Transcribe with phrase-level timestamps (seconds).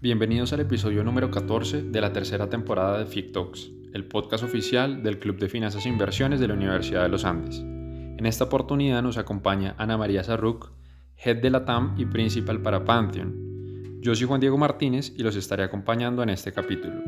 [0.00, 5.18] Bienvenidos al episodio número 14 de la tercera temporada de FICTOX, el podcast oficial del
[5.18, 7.58] Club de Finanzas e Inversiones de la Universidad de los Andes.
[7.58, 10.70] En esta oportunidad nos acompaña Ana María Sarruc,
[11.16, 13.98] Head de la TAM y Principal para Pantheon.
[14.00, 17.02] Yo soy Juan Diego Martínez y los estaré acompañando en este capítulo.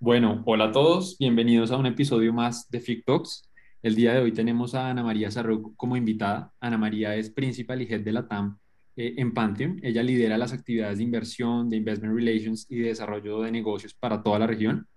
[0.00, 3.48] Bueno, hola a todos, bienvenidos a un episodio más de FICTOX.
[3.84, 6.50] El día de hoy tenemos a Ana María Sarruc como invitada.
[6.58, 8.58] Ana María es Principal y Head de la TAM
[8.96, 9.78] eh, en Pantheon.
[9.82, 14.22] Ella lidera las actividades de inversión, de investment relations y de desarrollo de negocios para
[14.22, 14.88] toda la región.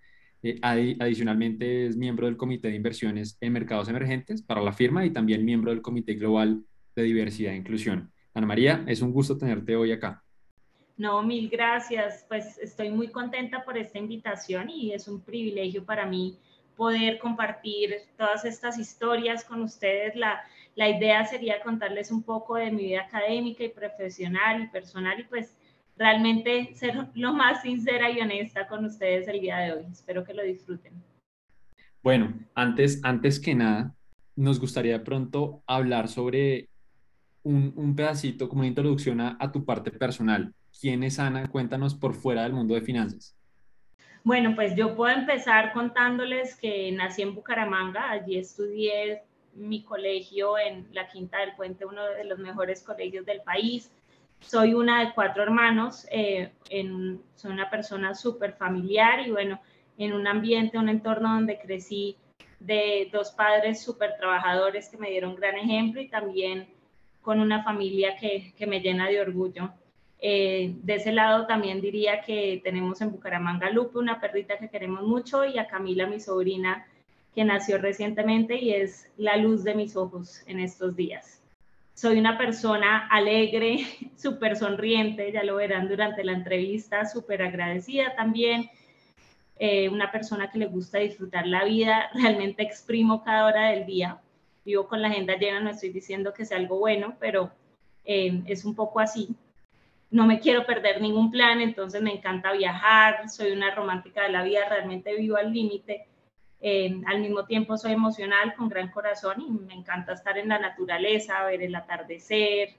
[0.41, 5.09] Eh, adicionalmente es miembro del Comité de Inversiones en Mercados Emergentes para la firma y
[5.09, 6.63] también miembro del Comité Global
[6.95, 8.09] de Diversidad e Inclusión.
[8.33, 10.23] Ana María, es un gusto tenerte hoy acá.
[10.95, 12.25] No, mil gracias.
[12.29, 16.37] Pues estoy muy contenta por esta invitación y es un privilegio para mí
[16.77, 20.15] poder compartir todas estas historias con ustedes.
[20.15, 20.41] La,
[20.75, 25.23] la idea sería contarles un poco de mi vida académica y profesional y personal y
[25.23, 25.57] pues
[25.97, 29.85] realmente ser lo más sincera y honesta con ustedes el día de hoy.
[29.91, 30.93] Espero que lo disfruten.
[32.03, 33.95] Bueno, antes, antes que nada,
[34.35, 36.69] nos gustaría pronto hablar sobre
[37.41, 40.53] un, un pedacito como una introducción a, a tu parte personal.
[40.79, 41.47] ¿Quién es Ana?
[41.47, 43.36] Cuéntanos por fuera del mundo de finanzas.
[44.27, 50.85] Bueno, pues yo puedo empezar contándoles que nací en Bucaramanga, allí estudié mi colegio en
[50.91, 53.89] la Quinta del Puente, uno de los mejores colegios del país.
[54.41, 56.51] Soy una de cuatro hermanos, eh,
[57.35, 59.61] soy una persona súper familiar y bueno,
[59.97, 62.17] en un ambiente, un entorno donde crecí
[62.59, 66.67] de dos padres súper trabajadores que me dieron gran ejemplo y también
[67.21, 69.71] con una familia que, que me llena de orgullo.
[70.19, 75.03] Eh, de ese lado también diría que tenemos en Bucaramanga Lupe, una perrita que queremos
[75.03, 76.87] mucho, y a Camila, mi sobrina,
[77.35, 81.41] que nació recientemente y es la luz de mis ojos en estos días.
[81.93, 83.85] Soy una persona alegre,
[84.17, 88.69] súper sonriente, ya lo verán durante la entrevista, súper agradecida también.
[89.59, 94.19] Eh, una persona que le gusta disfrutar la vida, realmente exprimo cada hora del día.
[94.65, 97.51] Vivo con la agenda llena, no estoy diciendo que sea algo bueno, pero
[98.03, 99.35] eh, es un poco así
[100.09, 104.43] no me quiero perder ningún plan, entonces me encanta viajar, soy una romántica de la
[104.43, 106.07] vida, realmente vivo al límite.
[106.59, 110.57] Eh, al mismo tiempo soy emocional, con gran corazón y me encanta estar en la
[110.57, 112.69] naturaleza, ver el atardecer,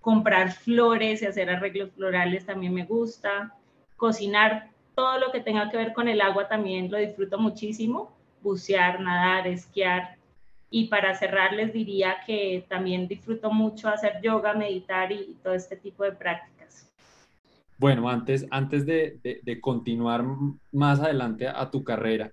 [0.00, 3.54] comprar flores y hacer arreglos florales también me gusta,
[3.96, 9.00] cocinar, todo lo que tenga que ver con el agua también lo disfruto muchísimo, bucear,
[9.00, 10.16] nadar, esquiar.
[10.70, 15.76] Y para cerrar les diría que también disfruto mucho hacer yoga, meditar y todo este
[15.76, 16.55] tipo de prácticas.
[17.78, 20.24] Bueno, antes, antes de, continuar
[20.72, 22.32] más adelante a, tu carrera,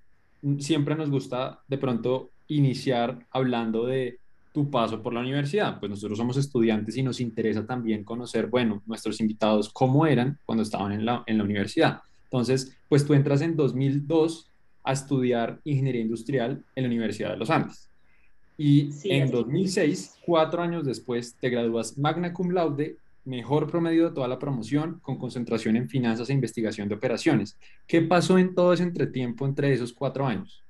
[0.60, 4.20] siempre nos gusta de pronto iniciar hablando de
[4.54, 5.80] tu paso por la universidad.
[5.80, 10.64] Pues nosotros somos estudiantes y nos interesa también conocer, bueno, nuestros invitados cómo eran cuando
[10.64, 12.02] estaban en la, en la universidad.
[12.26, 14.48] Entonces, pues tú entras en 2002
[14.84, 17.90] a estudiar ingeniería industrial en la Universidad de los Andes.
[18.58, 24.28] Y en 2006, cuatro años después, te gradúas magna cum laude mejor promedio de toda
[24.28, 27.58] la promoción, con concentración en finanzas e investigación de operaciones.
[27.88, 30.64] ¿Qué pasó en todo ese entretiempo entre esos cuatro años?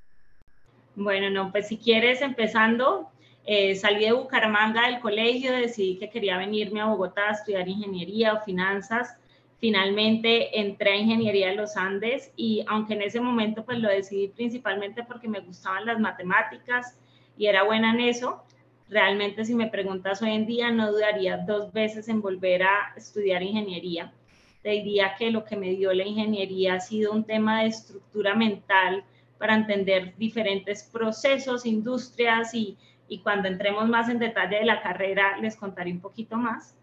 [0.95, 3.09] Bueno, no, pues si quieres, empezando,
[3.45, 8.33] eh, salí de Bucaramanga del colegio, decidí que quería venirme a Bogotá a estudiar ingeniería
[8.33, 9.17] o finanzas.
[9.59, 14.27] Finalmente entré a Ingeniería de los Andes y aunque en ese momento pues lo decidí
[14.27, 16.97] principalmente porque me gustaban las matemáticas
[17.37, 18.43] y era buena en eso,
[18.89, 23.41] realmente si me preguntas hoy en día, no dudaría dos veces en volver a estudiar
[23.43, 24.13] ingeniería.
[24.61, 28.35] Te diría que lo que me dio la ingeniería ha sido un tema de estructura
[28.35, 29.03] mental
[29.37, 32.77] para entender diferentes procesos, industrias y,
[33.07, 36.75] y cuando entremos más en detalle de la carrera les contaré un poquito más.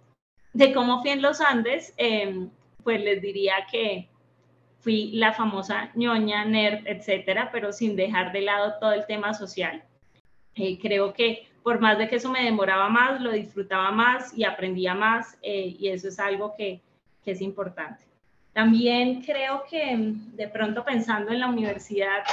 [0.53, 2.51] De cómo fui en los Andes, em,
[2.83, 4.09] pues les diría que
[4.81, 9.85] fui la famosa ñoña, nerd, etcétera, pero sin dejar de lado todo el tema social.
[10.55, 14.45] Eh, creo que por más de que eso me demoraba más, lo disfrutaba más y
[14.45, 16.81] aprendía más eh, y eso es algo que,
[17.27, 18.03] es importante.
[18.53, 22.25] También creo que mm, de pronto pensando en la universidad,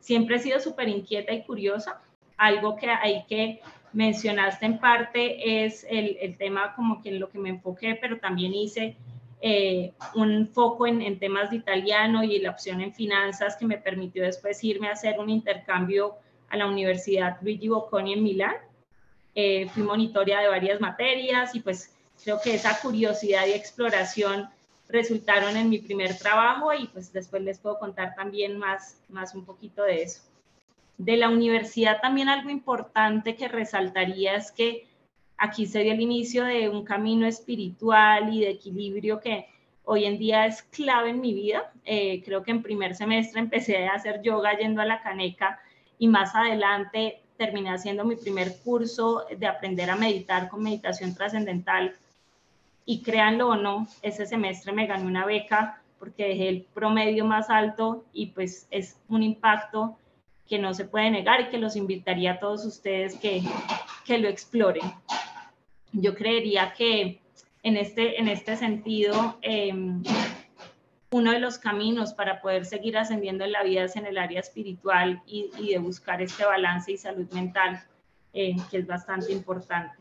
[0.00, 2.00] siempre he sido súper inquieta y curiosa.
[2.36, 3.60] Algo que hay que
[3.92, 8.18] mencionaste en parte es el, el, tema como que en lo que me enfoqué, pero
[8.18, 8.96] también hice
[9.40, 13.78] eh, un foco en, en, temas de italiano y la opción en finanzas que me
[13.78, 16.16] permitió después irme a hacer un intercambio
[16.48, 18.56] a la Universidad Luigi Bocconi en Milán
[19.34, 24.48] eh, fui monitoria de varias materias y pues creo que esa curiosidad y exploración
[24.88, 29.44] resultaron en mi primer trabajo y pues después les puedo contar también más, más un
[29.44, 30.22] poquito de eso.
[30.98, 34.86] De la universidad también algo importante que resaltaría es que
[35.38, 39.46] aquí se dio el inicio de un camino espiritual y de equilibrio que
[39.84, 41.72] hoy en día es clave en mi vida.
[41.84, 45.60] Eh, creo que en primer semestre empecé a hacer yoga yendo a la caneca
[45.98, 51.96] y más adelante terminé haciendo mi primer curso de aprender a meditar con meditación trascendental.
[52.84, 57.48] Y créanlo o no, ese semestre me gané una beca porque dejé el promedio más
[57.48, 59.96] alto y pues es un impacto
[60.46, 63.42] que no se puede negar y que los invitaría a todos ustedes que,
[64.04, 64.92] que lo exploren.
[65.92, 67.20] Yo creería que
[67.62, 70.02] en este, en este sentido, em,
[71.12, 74.40] uno de los caminos para poder seguir ascendiendo en la vida es en el área
[74.40, 77.82] espiritual y, de buscar este balance y salud mental,
[78.32, 79.96] eh, que es bastante importante.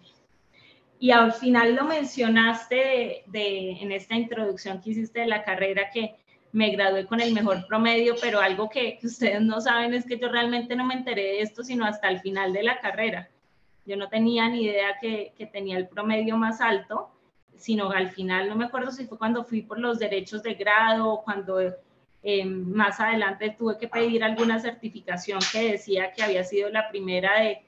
[1.00, 6.16] Y al final lo mencionaste en esta introducción que hiciste de la carrera, que
[6.52, 10.30] me gradué con el mejor promedio, pero algo que, ustedes no saben es que yo
[10.30, 13.30] realmente no me enteré de esto sino hasta el final de la carrera.
[13.86, 17.10] Yo no tenía ni idea que tenía el promedio más alto,
[17.60, 21.10] sino al final, no me acuerdo si fue cuando fui por los derechos de grado
[21.10, 21.60] o cuando
[22.24, 27.40] eh, más adelante tuve que pedir alguna certificación que decía que había sido la primera
[27.40, 27.64] de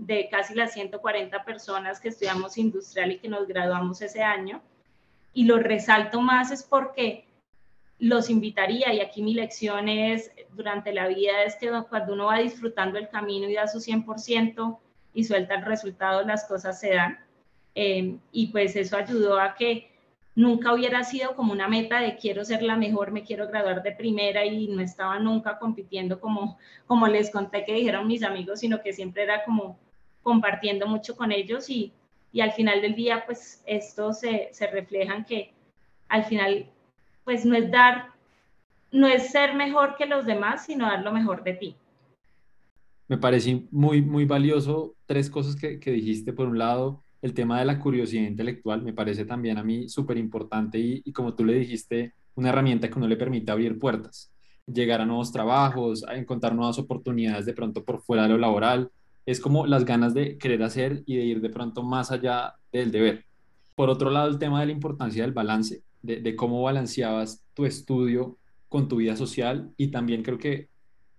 [0.00, 4.62] de casi las 140 personas que estudiamos industrial y que nos graduamos ese año.
[5.34, 7.26] Y lo resalto más es porque
[7.98, 12.38] los invitaría, y aquí mi lección es durante la vida, es que cuando uno va
[12.38, 14.78] disfrutando el camino y da su 100%
[15.12, 17.18] y suelta el resultado, las cosas se dan.
[17.74, 19.90] Eh, y pues eso ayudó a que
[20.34, 23.92] nunca hubiera sido como una meta de quiero ser la mejor, me quiero graduar de
[23.92, 28.82] primera y no estaba nunca compitiendo como, como les conté que dijeron mis amigos, sino
[28.82, 29.78] que siempre era como
[30.22, 31.92] compartiendo mucho con ellos y,
[32.32, 35.52] y al final del día, pues esto se, se reflejan que
[36.08, 36.66] al final,
[37.24, 38.08] pues no es dar,
[38.90, 41.76] no es ser mejor que los demás, sino dar lo mejor de ti.
[43.08, 46.32] Me parece muy, muy valioso tres cosas que, que dijiste.
[46.32, 50.16] Por un lado, el tema de la curiosidad intelectual me parece también a mí súper
[50.16, 54.32] importante y, como tú le dijiste, una herramienta que uno le permite abrir puertas,
[54.66, 58.90] llegar a nuevos trabajos, a encontrar nuevas oportunidades de pronto por fuera de lo laboral
[59.26, 62.90] es como las ganas de querer hacer y de ir de pronto más allá del
[62.90, 63.24] deber.
[63.76, 68.38] Por otro lado, el tema de la importancia del balance, de, cómo balanceabas tu estudio
[68.68, 70.68] con tu vida social y también creo que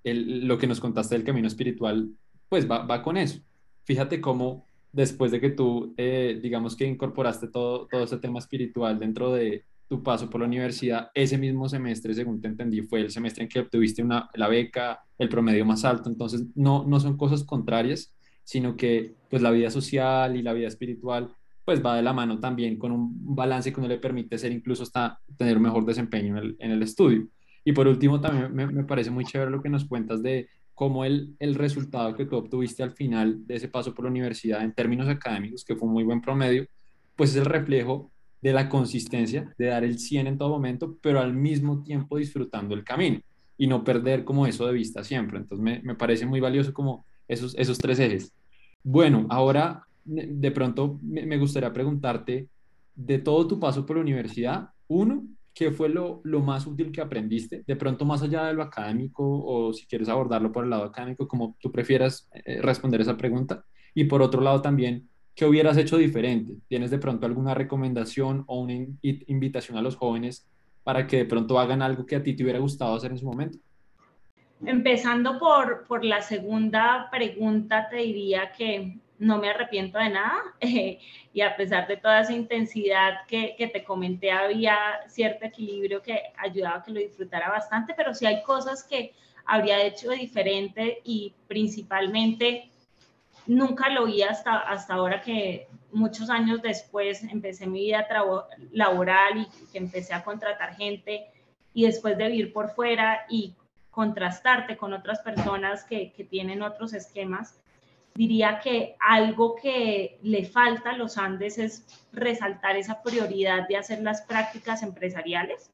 [0.03, 2.09] lo que nos contaste del camino espiritual,
[2.49, 3.39] pues va, con eso.
[3.83, 8.99] Fíjate cómo después de que tú, eh, digamos que incorporaste todo, todo ese tema espiritual
[8.99, 13.11] dentro de, tu paso por la universidad, ese mismo semestre, según te entendí, fue el
[13.11, 17.17] semestre en que obtuviste una, la beca, el promedio más alto, entonces no, no son
[17.17, 18.15] cosas contrarias,
[18.45, 21.35] sino que pues la vida social y la vida espiritual
[21.65, 24.83] pues va de la mano también con un balance que uno le permite ser incluso
[24.83, 27.27] hasta tener un mejor desempeño en el, en el estudio.
[27.65, 30.47] Y por último, también me, me, parece muy chévere lo que nos cuentas de
[30.81, 34.63] cómo el, el resultado que tú obtuviste al final de ese paso por la universidad
[34.63, 36.65] en términos académicos, que fue un muy buen promedio,
[37.15, 38.09] pues es el reflejo
[38.41, 42.73] de la consistencia, de dar el 100 en todo momento, pero al mismo tiempo disfrutando
[42.73, 43.19] el camino
[43.59, 45.37] y no perder como eso de vista siempre.
[45.37, 48.33] Entonces me, me parece muy valioso como esos, esos tres ejes.
[48.81, 52.47] Bueno, ahora de pronto me gustaría preguntarte,
[52.95, 57.01] de todo tu paso por la universidad, uno, ¿qué fue lo, lo, más útil que
[57.01, 57.63] aprendiste?
[57.67, 61.27] De pronto más allá de lo académico o si quieres abordarlo por el lado académico,
[61.27, 63.65] como tú prefieras eh, responder esa pregunta.
[63.93, 66.53] Y por otro lado también, ¿qué hubieras hecho diferente?
[66.67, 70.47] ¿Tienes de pronto alguna recomendación o una invitación a los jóvenes
[70.83, 73.25] para que de pronto hagan algo que a ti te hubiera gustado hacer en su
[73.25, 73.57] momento?
[74.65, 80.99] Empezando por, por la segunda pregunta, te diría que no me arrepiento de nada eh,
[81.31, 86.19] y a pesar de toda esa intensidad que, que, te comenté, había cierto equilibrio que
[86.37, 89.13] ayudaba a que lo disfrutara bastante, pero sí hay cosas que
[89.45, 92.69] habría hecho diferente y principalmente
[93.45, 98.07] nunca lo vi hasta, hasta ahora que muchos años después empecé mi vida
[98.71, 101.27] laboral y que empecé a contratar gente
[101.73, 103.53] y después de vivir por fuera y
[103.91, 107.61] contrastarte con otras personas que, que tienen otros esquemas,
[108.15, 114.01] diría que algo que le falta a los Andes es resaltar esa prioridad de hacer
[114.01, 115.71] las prácticas empresariales.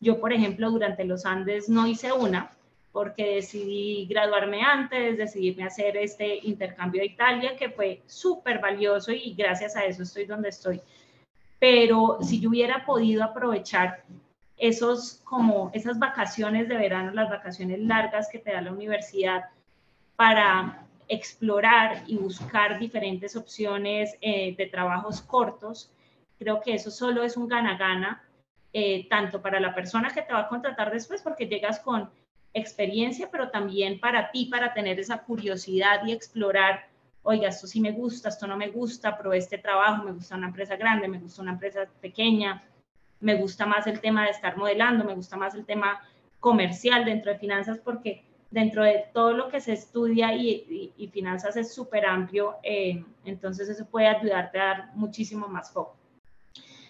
[0.00, 2.50] Yo, por ejemplo, durante los Andes no hice una,
[2.92, 9.34] porque decidí graduarme antes, decidí hacer este intercambio a Italia, que fue súper valioso y
[9.34, 10.80] gracias a eso estoy donde estoy.
[11.58, 14.02] Pero si yo hubiera podido aprovechar
[14.56, 19.44] esos como esas vacaciones de verano, las vacaciones largas que te da la universidad
[20.16, 25.90] para explorar y buscar diferentes opciones eh, de trabajos cortos,
[26.38, 28.22] creo que eso solo es un gana-gana,
[28.72, 32.10] eh, tanto para la persona que te va a contratar después, porque llegas con
[32.52, 36.86] experiencia, pero también para ti, para tener esa curiosidad y explorar
[37.26, 40.46] oiga, esto sí me gusta, esto no me gusta, probé este trabajo, me gusta una
[40.46, 42.62] empresa grande, me gusta una empresa pequeña,
[43.18, 46.00] me gusta más el tema de estar modelando, me gusta más el tema
[46.38, 51.72] comercial dentro de finanzas porque dentro de todo lo que se estudia y, finanzas es
[51.74, 55.96] súper amplio, eh, entonces eso puede ayudarte a dar muchísimo más foco.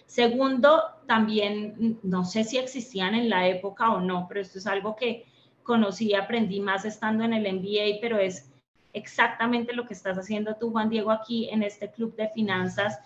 [0.05, 4.95] Segundo, también no sé si existían en la época o no, pero esto es algo
[4.95, 5.25] que
[5.63, 8.49] conocí y aprendí más estando en el MBA, pero es
[8.93, 12.99] exactamente lo que estás haciendo tú, Juan Diego, aquí en este club de finanzas.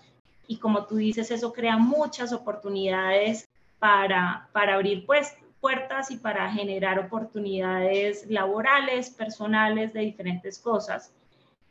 [0.48, 6.52] Y como tú dices, eso crea muchas oportunidades para, para abrir pues, puertas y para
[6.52, 11.14] generar oportunidades laborales, personales, de diferentes cosas.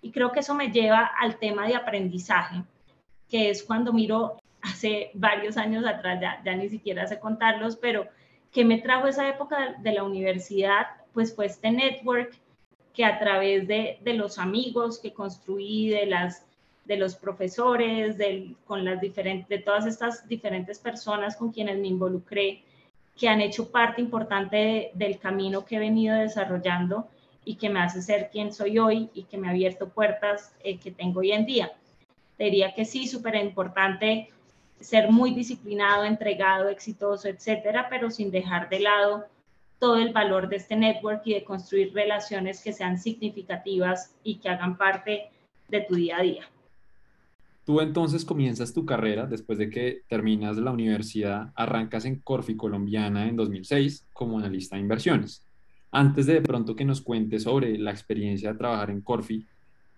[0.01, 2.63] Y creo que eso me lleva al tema de aprendizaje,
[3.29, 8.07] que es cuando miro hace varios años atrás, ya, ya ni siquiera sé contarlos, pero
[8.53, 12.33] que me trajo esa época de la universidad, pues fue este network
[12.95, 16.47] que a través de, de los amigos que construí, de, las,
[16.85, 21.89] de los profesores, de, con las diferentes, de todas estas diferentes personas con quienes me
[21.89, 22.63] involucré,
[23.21, 27.07] que han hecho parte importante del camino que he venido desarrollando
[27.45, 30.79] y que me hace ser quien soy hoy y que me ha abierto puertas eh,
[30.79, 31.71] que tengo hoy en día.
[32.39, 34.31] Diría que sí, súper importante
[34.81, 39.27] ser muy disciplinado, entregado, exitoso, etcétera, pero sin dejar de lado
[39.79, 44.49] todo el valor de este network y de construir relaciones que sean significativas y que
[44.49, 45.29] hagan parte
[45.69, 46.49] de tu día a día.
[47.65, 53.29] Tú entonces comienzas tu carrera después de que terminas la universidad, arrancas en Corfi Colombiana
[53.29, 55.45] en 2006 como analista de inversiones.
[55.93, 59.47] Antes de de pronto que nos cuentes sobre la experiencia de trabajar en Corfi,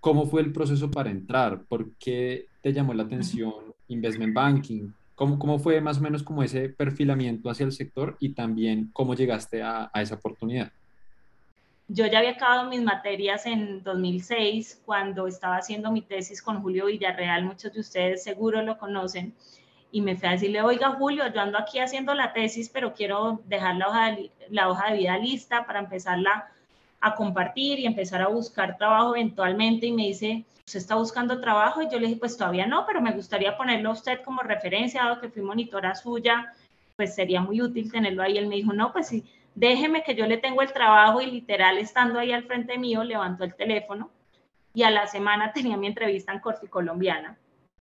[0.01, 1.65] ¿cómo fue el proceso para entrar?
[1.65, 4.93] ¿Por qué te llamó la atención investment banking.
[5.15, 9.15] ¿Cómo, ¿Cómo fue más o menos como ese perfilamiento hacia el sector y también cómo
[9.15, 10.73] llegaste a, a esa oportunidad?
[11.95, 16.87] Yo ya había acabado mis materias en 2006 cuando estaba haciendo mi tesis con Julio
[16.87, 19.35] Villarreal, muchos de ustedes seguro lo conocen,
[19.91, 23.43] y me fui a decirle, oiga Julio, yo ando aquí haciendo la tesis, pero quiero
[23.45, 26.49] dejar la hoja de, la hoja de vida lista para empezarla
[26.99, 31.83] a compartir y empezar a buscar trabajo eventualmente, y me dice, ¿usted está buscando trabajo?
[31.83, 35.03] Y yo le dije, pues todavía no, pero me gustaría ponerlo a usted como referencia,
[35.03, 36.55] dado que fui monitora suya,
[36.97, 38.39] pues sería muy útil tenerlo ahí.
[38.39, 41.79] Él me dijo, no, pues sí, déjeme que yo le tengo el trabajo y literal
[41.79, 44.11] estando ahí al frente mío, levantó el teléfono
[44.75, 47.39] y a la semana tenía mi entrevista en Corfi Colombiana.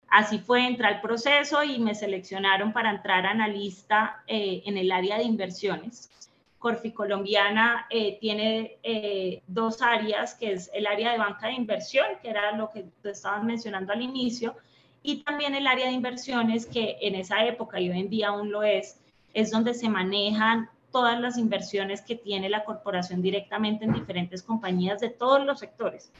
[0.09, 5.17] Así fue, entré al proceso y me seleccionaron para entrar analista eh, en el área
[5.17, 6.09] de inversiones.
[6.57, 12.05] Corfi Colombiana eh, tiene eh, dos áreas, que es el área de banca de inversión,
[12.21, 14.55] que era lo que tú estabas mencionando al inicio,
[15.01, 18.51] y también el área de inversiones, que en esa época y hoy en día aún
[18.51, 18.99] lo es,
[19.33, 24.99] es donde se manejan todas las inversiones que tiene la corporación directamente en diferentes compañías
[24.99, 26.11] de todos los sectores.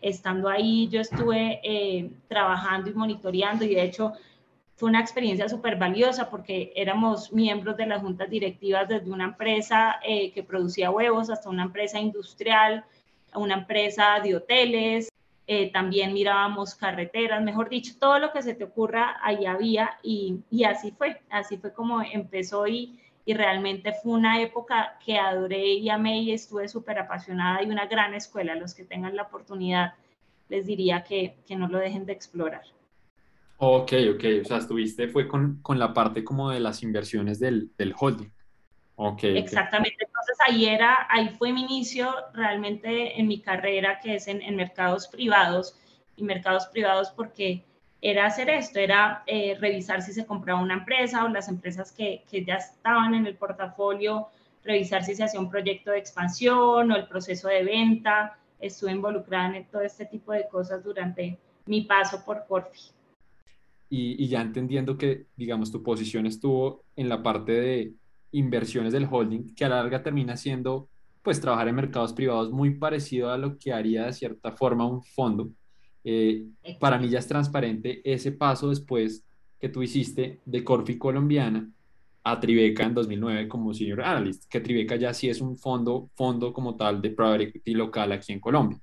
[0.00, 4.12] Estando ahí, yo estuve eh, trabajando y monitoreando y de hecho
[4.76, 10.00] fue una experiencia súper valiosa porque éramos miembros de las juntas directivas desde una empresa
[10.02, 12.84] eh, que producía huevos hasta una empresa industrial,
[13.34, 15.10] una empresa de hoteles,
[15.46, 20.38] eh, también mirábamos carreteras, mejor dicho, todo lo que se te ocurra, ahí había y,
[20.50, 22.98] y así fue, así fue como empezó y,
[23.30, 27.86] y, realmente fue una época que adoré y amé y estuve súper apasionada y una
[27.86, 28.54] gran escuela.
[28.54, 29.94] Los que tengan la oportunidad,
[30.48, 32.62] les diría que, que no lo dejen de explorar.
[33.58, 37.70] Ok, ok, o sea, estuviste, fue con, con la parte como de las inversiones del,
[37.76, 38.30] del holding.
[38.96, 39.24] Ok.
[39.24, 44.42] Exactamente, entonces ahí era, ahí fue mi inicio realmente en mi carrera, que es en,
[44.42, 45.76] en mercados privados,
[46.20, 47.64] y mercados privados porque
[48.02, 52.24] era hacer esto, era eh, revisar si se compraba una empresa o las empresas que,
[52.30, 54.28] que, ya estaban en el portafolio,
[54.64, 58.38] revisar si se hacía un proyecto de expansión o el proceso de venta.
[58.58, 62.90] Estuve involucrada en todo este tipo de cosas durante mi paso por Corfi
[63.90, 67.92] y, ya entendiendo que, digamos, tu posición estuvo en la parte de
[68.30, 70.88] inversiones del holding, que a la larga termina siendo,
[71.22, 75.02] pues, trabajar en mercados privados muy parecido a lo que haría de cierta forma un
[75.02, 75.50] fondo.
[76.04, 76.46] Eh,
[76.78, 79.24] para mí ya es transparente ese paso después
[79.58, 81.68] que tú hiciste de Corfi Colombiana
[82.24, 86.52] a Tribeca en 2009 como senior analyst, que Tribeca ya sí es un fondo, fondo
[86.52, 88.78] como tal de private equity local aquí en Colombia.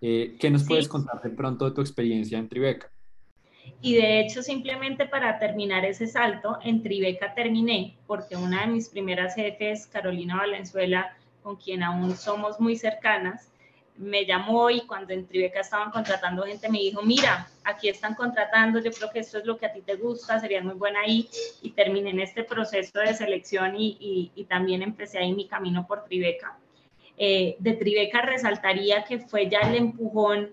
[0.00, 2.90] Eh, ¿Qué nos puedes contar de pronto de tu experiencia en Tribeca?
[3.80, 8.88] Y de hecho, simplemente para terminar ese salto, en Tribeca terminé, porque una de mis
[8.88, 13.50] primeras jefes, Carolina Valenzuela, con quien aún somos muy cercanas,
[13.96, 18.80] me llamó y cuando en Tribeca estaban contratando gente me dijo, mira, aquí están contratando,
[18.80, 21.28] yo creo que esto es lo que a ti te gusta, sería muy buena ahí.
[21.62, 26.04] Y terminé en este proceso de selección y, y, también empecé ahí mi camino por
[26.04, 26.58] Tribeca.
[27.16, 30.50] Eh, de Tribeca resaltaría que fue ya el empujón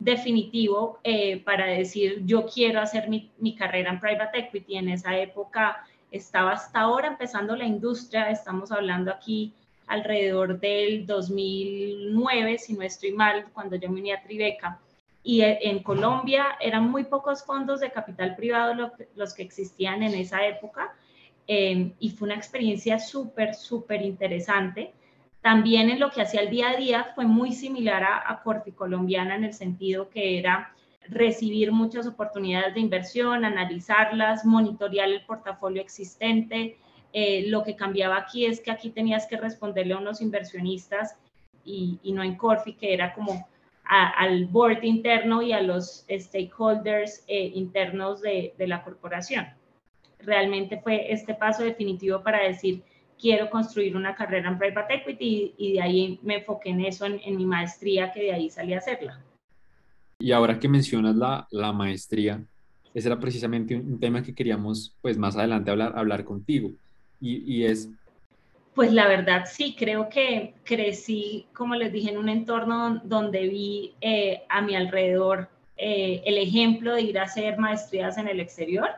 [0.00, 4.76] definitivo eh, para decir yo quiero hacer mi, mi, carrera en private equity.
[4.76, 9.54] En esa época estaba hasta ahora empezando la industria, estamos hablando aquí
[9.92, 14.80] alrededor del 2009, si no estoy mal, cuando yo me uní a Tribeca.
[15.22, 20.14] Y e, en Colombia eran muy pocos fondos de capital privado los que existían en
[20.14, 20.94] esa época.
[21.46, 24.92] Eh, y fue una experiencia súper, súper interesante
[25.42, 28.70] también en lo que hacía el día a día fue muy similar a, a Corfi
[28.70, 30.72] Colombiana en el sentido que era
[31.08, 36.78] recibir muchas oportunidades de inversión, analizarlas, monitorear el portafolio existente.
[37.12, 41.16] Eh, lo que cambiaba aquí es que aquí tenías que responderle a unos inversionistas
[41.64, 43.46] y, no en Corfi, que era como
[43.84, 49.46] al board interno y a los stakeholders eh, internos de, de la corporación.
[50.20, 52.82] Realmente fue este paso definitivo para decir,
[53.22, 57.36] quiero construir una carrera en private equity y, de ahí me enfoqué en eso en,
[57.36, 59.22] mi maestría, que de ahí salí a hacerla.
[60.18, 62.42] Y ahora que mencionas la, la maestría,
[62.92, 66.72] ese era precisamente un, tema que queríamos pues más adelante hablar, hablar contigo
[67.22, 67.88] y, es...
[68.74, 73.94] Pues la verdad sí, creo que crecí, como les dije, en un entorno donde vi
[74.00, 78.90] eh, a mi alrededor eh, el ejemplo de ir a hacer maestrías en el exterior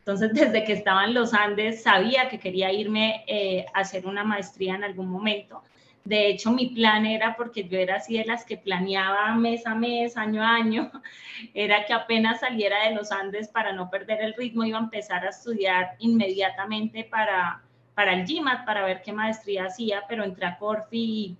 [0.00, 4.24] entonces, desde que estaba en los Andes, sabía que quería irme eh, a hacer una
[4.24, 5.62] maestría en algún momento.
[6.04, 9.74] De hecho, mi plan era, porque yo era así de las que planeaba mes a
[9.74, 10.90] mes, año a año,
[11.54, 15.24] era que apenas saliera de los Andes para no perder el ritmo, iba a empezar
[15.24, 17.62] a estudiar inmediatamente para,
[17.94, 21.36] para el GMAT, para ver qué maestría hacía, pero entré a Corfi y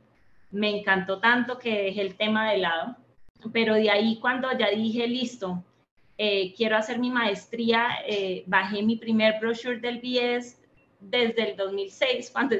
[0.50, 2.96] me encantó tanto que dejé el tema de lado.
[3.52, 5.64] Pero de ahí cuando ya dije, listo,
[6.18, 10.58] eh, quiero hacer mi maestría, eh, bajé mi primer brochure del BS
[11.00, 12.56] desde el 2006, cuando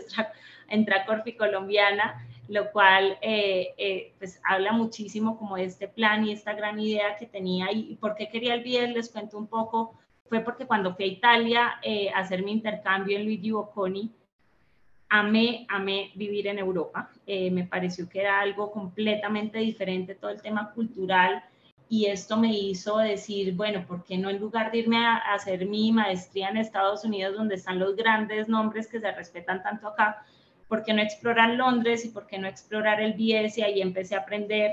[0.71, 6.33] entré a Corfi Colombiana, lo cual eh, pues habla muchísimo como de este plan y
[6.33, 7.71] esta gran idea que tenía.
[7.73, 8.95] ¿Y por qué quería el BS?
[8.95, 9.99] Les cuento un poco.
[10.29, 11.81] Fue porque cuando fui a Italia
[12.15, 14.11] a hacer mi intercambio en Luigi Bocconi,
[15.09, 17.11] amé, amé vivir en Europa.
[17.27, 21.43] me pareció que era algo completamente diferente, todo el tema cultural,
[21.91, 25.67] y esto me hizo decir, bueno, ¿por qué no en lugar de irme a, hacer
[25.67, 30.25] mi maestría en Estados Unidos, donde están los grandes nombres que se respetan tanto acá,
[30.71, 33.59] ¿por qué no explorar Londres y por qué no explorar el BS?
[33.59, 34.71] Y ahí empecé a aprender.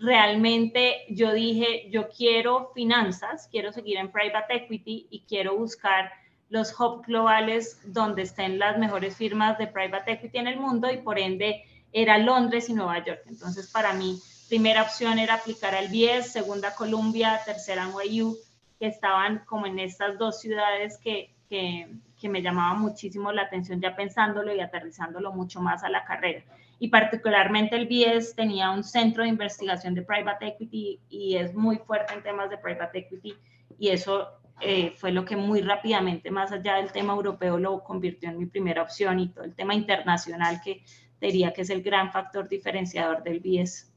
[0.00, 6.10] Realmente yo dije, yo quiero finanzas, quiero seguir en private equity y quiero buscar
[6.50, 10.98] los hubs globales donde estén las mejores firmas de private equity en el mundo y
[10.98, 13.22] por ende era Londres y Nueva York.
[13.26, 18.36] Entonces para mí primera opción era aplicar al BIES, segunda Columbia, tercera NYU,
[18.80, 21.88] que estaban como en estas dos ciudades que, que,
[22.20, 26.44] que, me llamaban muchísimo la atención ya pensándolo y aterrizándolo mucho más a la carrera.
[26.78, 31.78] Y particularmente el BIES tenía un centro de investigación de private equity y es muy
[31.78, 33.34] fuerte en temas de private equity
[33.78, 34.28] y eso
[34.60, 38.46] eh, fue lo que muy rápidamente, más allá del tema europeo, lo convirtió en mi
[38.46, 40.82] primera opción y todo el tema internacional que
[41.20, 43.92] diría que es el gran factor diferenciador del BIES.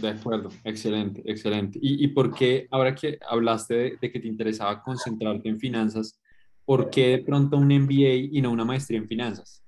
[0.00, 1.78] De acuerdo, excelente, excelente.
[1.82, 6.18] ¿Y, y por qué, ahora que hablaste de, que te interesaba concentrarte en finanzas,
[6.64, 9.62] por qué de pronto un MBA y no una maestría en finanzas?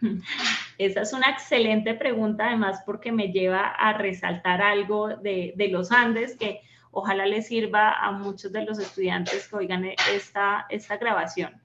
[0.78, 5.90] Esa es una excelente pregunta, además, porque me lleva a resaltar algo de, de los
[5.90, 6.60] Andes que
[6.90, 9.84] ojalá les sirva a muchos de los estudiantes que oigan
[10.14, 11.60] esta, esta grabación.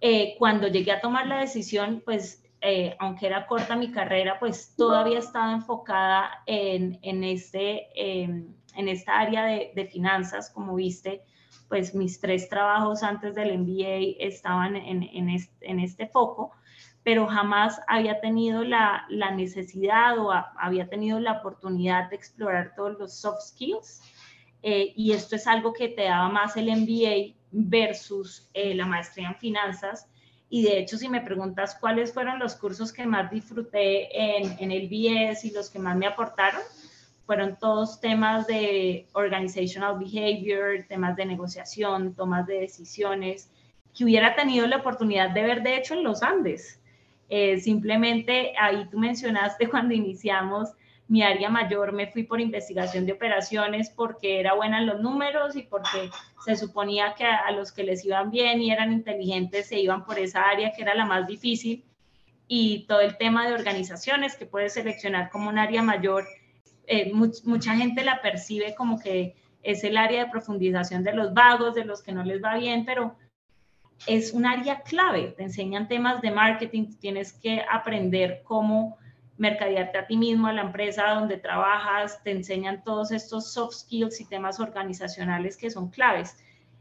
[0.00, 4.74] Eh, cuando llegué a tomar la decisión, pues eh, aunque era corta mi carrera, pues
[4.76, 11.22] todavía estaba enfocada en, en este, em, en esta área de, de, finanzas, como viste,
[11.68, 16.52] pues mis tres trabajos antes del MBA estaban en, en, este, en este, foco,
[17.02, 22.98] pero jamás había tenido la, la necesidad o había tenido la oportunidad de explorar todos
[22.98, 24.02] los soft skills.
[24.62, 29.28] Eh, y esto es algo que te daba más el MBA versus eh, la maestría
[29.28, 30.08] en finanzas,
[30.48, 34.70] y de hecho, si me preguntas cuáles fueron los cursos que más disfruté en, en
[34.70, 36.60] el BS y los que más me aportaron,
[37.26, 43.50] fueron todos temas de organizational behavior, temas de negociación, tomas de decisiones,
[43.96, 46.80] que hubiera tenido la oportunidad de ver, de hecho, en los Andes.
[47.28, 50.70] Eh, simplemente ahí tú mencionaste cuando iniciamos
[51.08, 55.54] mi área mayor me fui por investigación de operaciones porque era buena en los números
[55.54, 56.10] y porque
[56.44, 60.18] se suponía que a, los que les iban bien y eran inteligentes se iban por
[60.18, 61.84] esa área que era la más difícil
[62.48, 66.24] y todo el tema de organizaciones que puedes seleccionar como un área mayor,
[66.86, 71.74] eh, mucha gente la percibe como que es el área de profundización de los vagos,
[71.74, 73.16] de los que no les va bien, pero
[74.06, 75.34] es un área clave.
[75.36, 78.96] Te enseñan temas de marketing, tienes que aprender cómo
[79.38, 84.20] mercadearte a ti mismo, a la empresa donde trabajas, te enseñan todos estos soft skills
[84.20, 86.36] y temas organizacionales que son claves.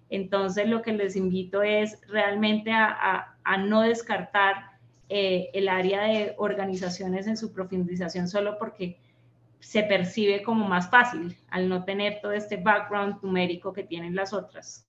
[0.10, 3.32] Entonces, lo que les invito es realmente a,
[3.68, 4.56] no descartar
[5.10, 8.98] eh, el área de organizaciones en su profundización solo porque
[9.60, 14.34] se percibe como más fácil al no tener todo este background numérico que tienen las
[14.34, 14.88] otras.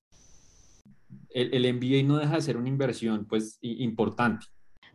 [1.31, 4.47] El, el MBA no deja de ser una inversión pues importante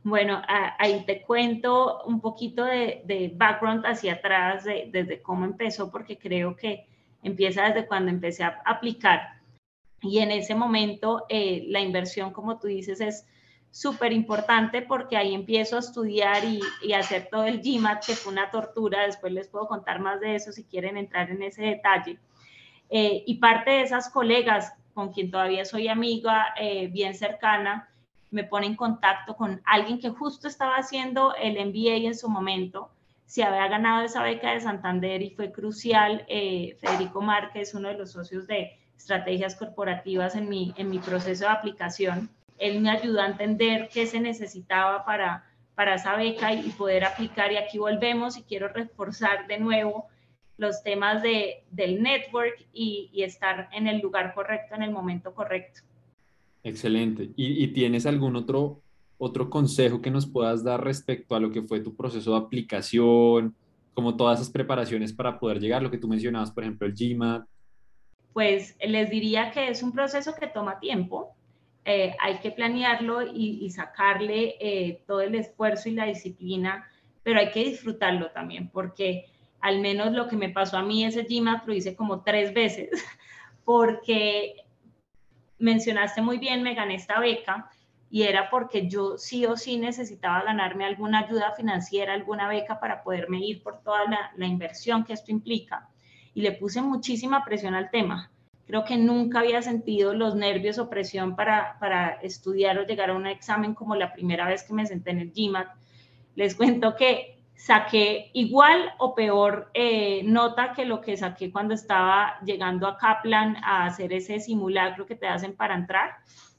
[0.03, 0.41] bueno,
[0.79, 6.87] ahí te cuento un poquito de, background hacia atrás, desde cómo empezó, porque creo que
[7.23, 9.41] empieza desde cuando empecé a aplicar.
[10.01, 13.27] Y en ese momento eh, la inversión, como tú dices, es
[13.69, 18.33] súper importante porque ahí empiezo a estudiar y, y, hacer todo el GMAT, que fue
[18.33, 19.05] una tortura.
[19.05, 22.17] Después les puedo contar más de eso si quieren entrar en ese detalle.
[22.89, 27.89] Eh, y parte de esas colegas con quien todavía soy amiga eh, bien cercana,
[28.31, 32.89] me pone en contacto con alguien que justo estaba haciendo el MBA en su momento,
[33.25, 36.25] se había ganado esa beca de Santander y fue crucial.
[36.27, 41.45] Eh, Federico Márquez, uno de los socios de estrategias corporativas en mi, en mi proceso
[41.45, 46.69] de aplicación, él me ayudó a entender qué se necesitaba para, para esa beca y,
[46.71, 47.51] poder aplicar.
[47.51, 50.07] Y aquí volvemos y quiero reforzar de nuevo
[50.57, 55.33] los temas de, del network y, y estar en el lugar correcto, en el momento
[55.33, 55.81] correcto.
[56.63, 57.31] Excelente.
[57.35, 58.81] ¿Y, tienes algún otro,
[59.17, 63.55] otro consejo que nos puedas dar respecto a lo que fue tu proceso de aplicación,
[63.93, 67.45] como todas esas preparaciones para poder llegar, lo que tú mencionabas, por ejemplo, el GMAT?
[68.33, 71.35] Pues les diría que es un proceso que toma tiempo.
[71.83, 76.87] Eh, hay que planearlo y, sacarle eh, todo el esfuerzo y la disciplina,
[77.23, 79.25] pero hay que disfrutarlo también, porque
[79.61, 82.89] al menos lo que me pasó a mí ese GMAT lo hice como tres veces,
[83.65, 84.60] porque
[85.61, 87.69] mencionaste muy bien, me gané esta beca
[88.09, 93.03] y era porque yo sí o sí necesitaba ganarme alguna ayuda financiera, alguna beca para
[93.03, 94.01] poderme ir por toda
[94.35, 95.87] la, inversión que esto implica.
[96.33, 98.29] Y le puse muchísima presión al tema.
[98.67, 103.15] Creo que nunca había sentido los nervios o presión para, para estudiar o llegar a
[103.15, 105.69] un examen como la primera vez que me senté en el GMAT.
[106.35, 112.39] Les cuento que saqué igual o peor eh, nota que lo que saqué cuando estaba
[112.43, 116.09] llegando a Kaplan a hacer ese simulacro que te hacen para entrar,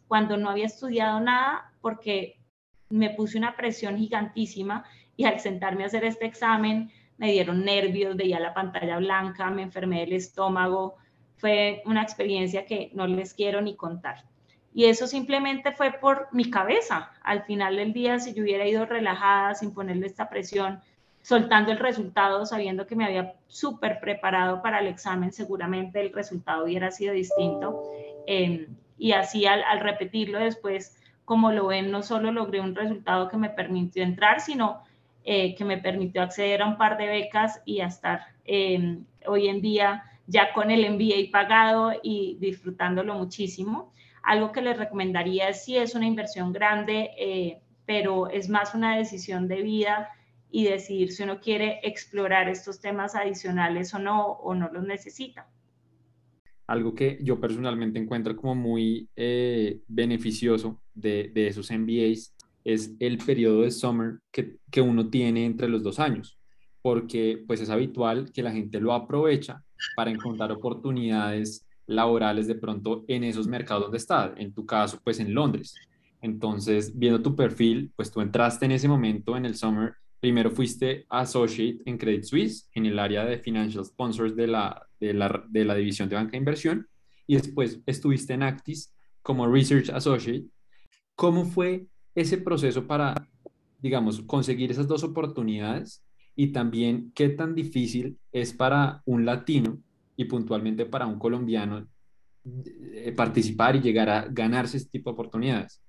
[0.07, 2.41] cuando no había estudiado nada porque
[2.89, 4.85] me puse una presión gigantísima
[5.17, 9.63] y al sentarme a hacer este examen me dieron nervios, veía la pantalla blanca, me
[9.63, 10.95] enfermé del estómago,
[11.37, 14.25] fue una experiencia que no les quiero ni contar.
[14.73, 17.11] Y eso simplemente fue por mi cabeza.
[17.23, 20.81] Al final del día, si yo hubiera ido relajada, sin ponerle esta presión,
[21.23, 26.65] soltando el resultado, sabiendo que me había súper preparado para el examen, seguramente el resultado
[26.65, 27.83] hubiera sido distinto.
[28.27, 28.67] Em,
[28.99, 33.51] y así al, repetirlo después, como lo ven, no solo logré un resultado que me
[33.51, 34.83] permitió entrar, sino
[35.25, 39.49] eh, que me permitió acceder a un par de becas y a estar em, hoy
[39.49, 43.93] en día ya con el MBA pagado y disfrutándolo muchísimo.
[44.23, 49.47] Algo que les recomendaría si es una inversión grande, eh, pero es más una decisión
[49.49, 50.11] de vida
[50.53, 55.49] y decidir si uno quiere explorar estos temas adicionales o no, o no los necesita.
[56.67, 62.35] Algo que yo personalmente encuentro como muy eh, beneficioso de, de, esos MBAs
[62.65, 66.39] es el periodo de summer que, que uno tiene entre los dos años,
[66.83, 69.65] porque pues es habitual que la gente lo aprovecha
[69.97, 75.19] para encontrar oportunidades laborales de pronto en esos mercados donde está, en tu caso pues
[75.19, 75.75] en Londres.
[76.21, 81.05] Entonces, viendo tu perfil, pues tú entraste en ese momento en el summer Primero fuiste
[81.09, 85.65] associate en Credit Suisse, en el área de financial sponsors de la, de la, de
[85.65, 86.87] la división de banca de inversión,
[87.27, 90.45] y después estuviste en Actis como research associate.
[91.17, 93.29] ¿Cómo fue ese proceso para,
[93.81, 96.05] digamos, conseguir esas dos oportunidades?
[96.37, 99.83] Y también, ¿qué tan difícil es para un latino
[100.17, 101.89] y puntualmente para un colombiano
[102.45, 105.83] eh, participar y llegar a ganarse este tipo de oportunidades?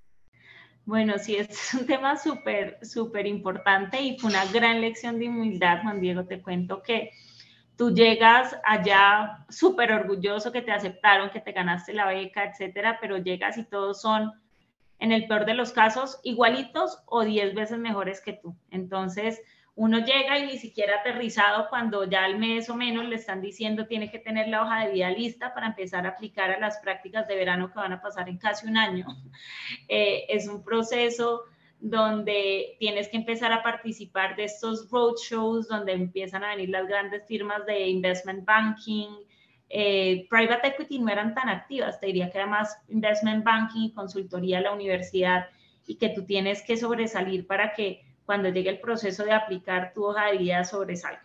[0.86, 5.82] Bueno, sí, es un tema súper, súper importante y fue una gran lección de humildad,
[5.84, 6.26] Juan Diego.
[6.26, 7.12] Te cuento que
[7.78, 13.18] tú llegas allá súper orgulloso que te aceptaron, que te ganaste la beca, etcétera, pero
[13.18, 14.34] llegas y todos son,
[15.00, 18.56] en el peor de los casos, igualitos o diez veces mejores que tú.
[18.70, 19.42] Entonces,
[19.76, 23.88] uno llega y ni siquiera aterrizado cuando ya al mes o menos le están diciendo
[23.88, 27.28] tiene que tener la hoja de vida lista para empezar a aplicar a las prácticas
[27.28, 29.06] de verano que van a pasar en casi un año.
[29.88, 31.44] Eh, es un proceso
[31.80, 37.26] donde tienes que empezar a participar de estos roadshows, donde empiezan a venir las grandes
[37.28, 39.10] firmas de investment banking.
[39.70, 43.94] Eh, private equity no eran tan activas, te diría que era más investment banking y
[43.94, 45.48] consultoría a la universidad
[45.86, 50.06] y que tú tienes que sobresalir para que cuando llegue el proceso de aplicar tu
[50.06, 51.24] hoja de vida sobresalga.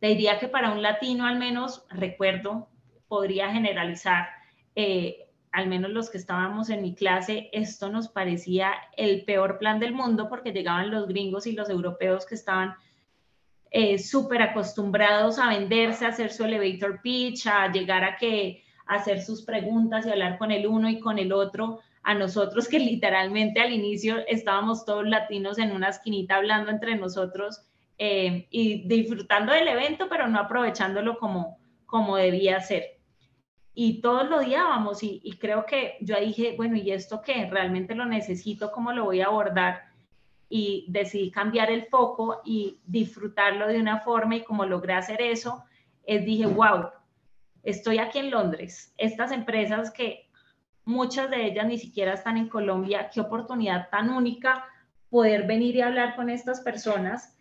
[0.00, 2.68] Te diría que para un latino al menos, recuerdo,
[3.08, 4.28] podría generalizar,
[4.74, 9.80] eh, al menos los que estábamos en mi clase, esto nos parecía el peor plan
[9.80, 12.74] del mundo porque llegaban los gringos y los europeos que estaban
[13.70, 19.22] eh, súper acostumbrados a venderse, a hacer su elevator pitch, a llegar a que hacer
[19.22, 23.60] sus preguntas y hablar con el uno y con el otro, a nosotros que literalmente
[23.60, 27.62] al inicio estábamos todos latinos en una esquinita hablando entre nosotros
[27.98, 32.96] eh, y disfrutando del evento, pero no aprovechándolo como, como debía ser
[33.74, 37.44] y todos lo odiábamos y, y, creo que yo dije, bueno, ¿y esto qué?
[37.44, 38.72] ¿Realmente lo necesito?
[38.72, 39.82] ¿Cómo lo voy a abordar?
[40.48, 45.62] Y decidí cambiar el foco y disfrutarlo de una forma y como logré hacer eso,
[46.04, 46.88] es dije, wow,
[47.64, 48.94] estoy aquí en Londres.
[48.96, 50.25] Estas empresas que
[50.86, 54.64] muchas de ellas ni siquiera están en Colombia, qué oportunidad tan única
[55.10, 57.36] poder venir y hablar con estas personas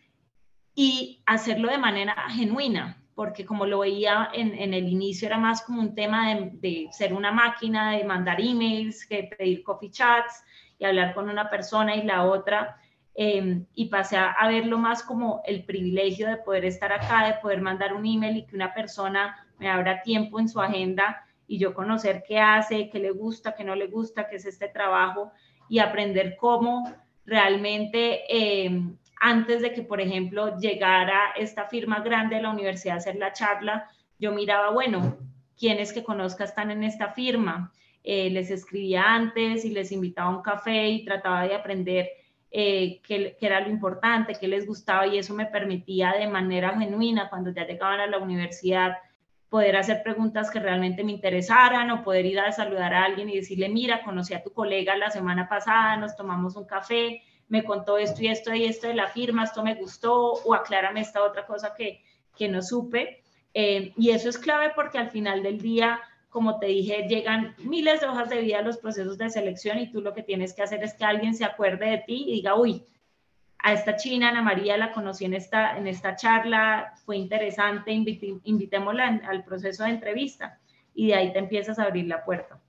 [0.73, 5.79] y hacerlo de manera genuina, porque como lo veía en, el inicio era más como
[5.79, 10.43] un tema de, ser una máquina, de mandar emails, que pedir coffee chats
[10.77, 12.77] y hablar con una persona y la otra.
[13.13, 17.61] Em, y pasé a, verlo más como el privilegio de poder estar acá, de poder
[17.61, 21.73] mandar un email y que una persona me abra tiempo en su agenda y yo
[21.73, 25.31] conocer qué hace, qué le gusta, qué no le gusta, qué es este trabajo
[25.69, 26.83] y aprender cómo
[27.25, 32.97] realmente em, antes de que, por ejemplo, llegara esta firma grande de la universidad a
[32.97, 35.17] hacer la charla, yo miraba, bueno,
[35.57, 37.71] quienes que conozca están en esta firma.
[38.03, 42.09] Eh, les escribía antes y les invitaba a un café y trataba de aprender
[42.51, 46.77] eh, qué, qué, era lo importante, qué les gustaba y eso me permitía de manera
[46.77, 48.97] genuina, cuando ya llegaban a la universidad,
[49.55, 53.37] poder hacer preguntas que realmente me interesaran o poder ir a saludar a alguien y
[53.37, 57.97] decirle, mira, conocí a tu colega la semana pasada, nos tomamos un café, me contó
[57.97, 61.45] esto y esto y esto de la firma, esto me gustó, o aclárame esta otra
[61.45, 62.03] cosa que,
[62.35, 63.23] que no supe.
[63.53, 68.01] Eh, y eso es clave porque al final del día, como te dije, llegan miles
[68.01, 70.63] de hojas de vida a los procesos de selección y tú lo que tienes que
[70.63, 72.83] hacer es que alguien se acuerde de ti y diga, uy,
[73.59, 79.21] a esta china, Ana María, la conocí en esta, en esta charla, fue interesante, invitémosla
[79.27, 80.59] al proceso de entrevista
[80.93, 82.61] y de ahí te empiezas a abrir la puerta.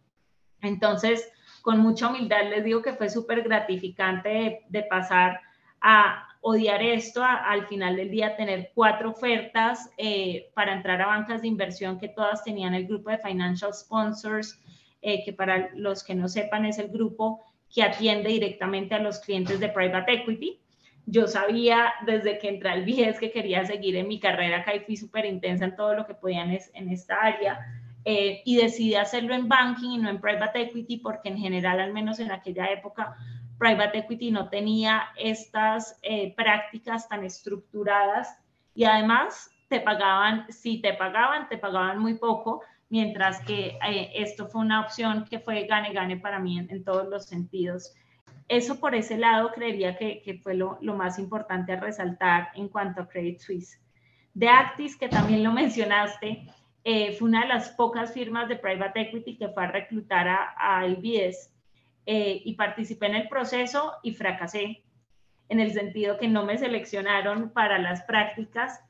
[0.62, 1.30] Entonces,
[1.62, 5.40] con mucha humildad les digo que fue súper gratificante de, pasar
[5.80, 11.42] a odiar esto, al final del día tener cuatro ofertas eh, para entrar a bancas
[11.42, 14.60] de inversión que todas tenían el grupo de Financial Sponsors,
[15.02, 19.18] eh, que para los que no sepan es el grupo que atiende directamente a los
[19.18, 20.60] clientes de Private Equity.
[21.06, 24.80] Yo sabía desde que entré al BIES que quería seguir en mi carrera acá y
[24.80, 27.60] fui súper intensa en todo lo que podían en esta área
[28.08, 31.92] eh, y decidí hacerlo en banking y no en private equity porque en general, al
[31.92, 33.16] menos en aquella época,
[33.58, 38.38] private equity no tenía estas eh, prácticas tan estructuradas
[38.76, 44.46] y además te pagaban, si te pagaban, te pagaban muy poco, mientras que eh, esto
[44.46, 47.92] fue una opción que fue gane-gane para mí en, todos los sentidos.
[48.48, 53.02] Eso por ese lado creería que, fue lo, lo, más importante a resaltar en cuanto
[53.02, 53.80] a Credit Suisse.
[54.34, 56.46] De Actis, que también lo mencionaste,
[56.84, 60.54] eh, fue una de las pocas firmas de private equity que fue a reclutar a,
[60.56, 61.52] a IBS
[62.06, 64.84] eh, y participé en el proceso y fracasé
[65.48, 68.80] en el sentido que no me seleccionaron para las prácticas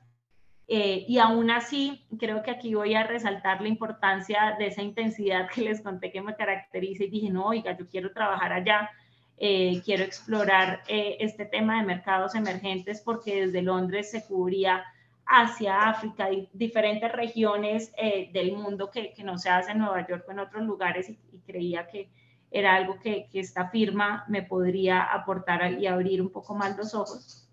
[0.68, 5.48] eh, y aún así creo que aquí voy a resaltar la importancia de esa intensidad
[5.48, 8.90] que les conté que me caracteriza y dije, no, oiga, yo quiero trabajar allá,
[9.38, 14.84] quiero explorar este tema de mercados emergentes porque desde Londres se cubría
[15.26, 20.24] hacia África, diferentes regiones eh, del mundo que, que, no se hace en Nueva York
[20.28, 22.10] o en otros lugares y, creía que
[22.50, 26.94] era algo que, que, esta firma me podría aportar y abrir un poco más los
[26.94, 27.48] ojos.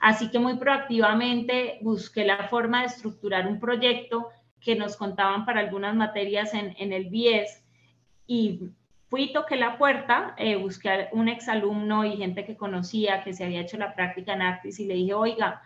[0.00, 4.28] Así que muy proactivamente busqué la forma de estructurar un proyecto
[4.60, 7.62] que nos contaban para algunas materias en, en el BIES
[8.26, 8.70] y
[9.10, 13.44] fui, toqué la puerta, eh, busqué a un exalumno y gente que conocía, que se
[13.44, 15.62] había hecho la práctica en Actis y le dije, oiga,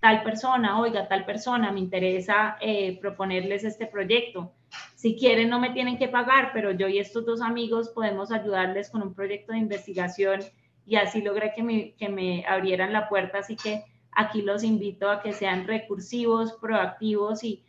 [0.00, 4.52] tal persona, oiga, tal persona, me interesa eh, proponerles este proyecto.
[4.96, 8.90] Si quieren, no me tienen que pagar, pero yo y estos dos amigos podemos ayudarles
[8.90, 10.40] con un proyecto de investigación
[10.84, 13.38] y así logré que me, que me abrieran la puerta.
[13.38, 17.64] Así que aquí los invito a que sean recursivos, proactivos y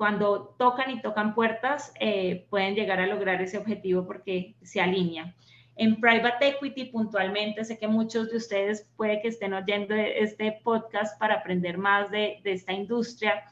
[0.00, 5.36] cuando tocan y tocan puertas, eh, pueden llegar a lograr ese objetivo porque se alinea.
[5.76, 11.20] En Private Equity puntualmente, sé que muchos de ustedes puede que estén oyendo este podcast
[11.20, 13.44] para aprender más de, esta industria.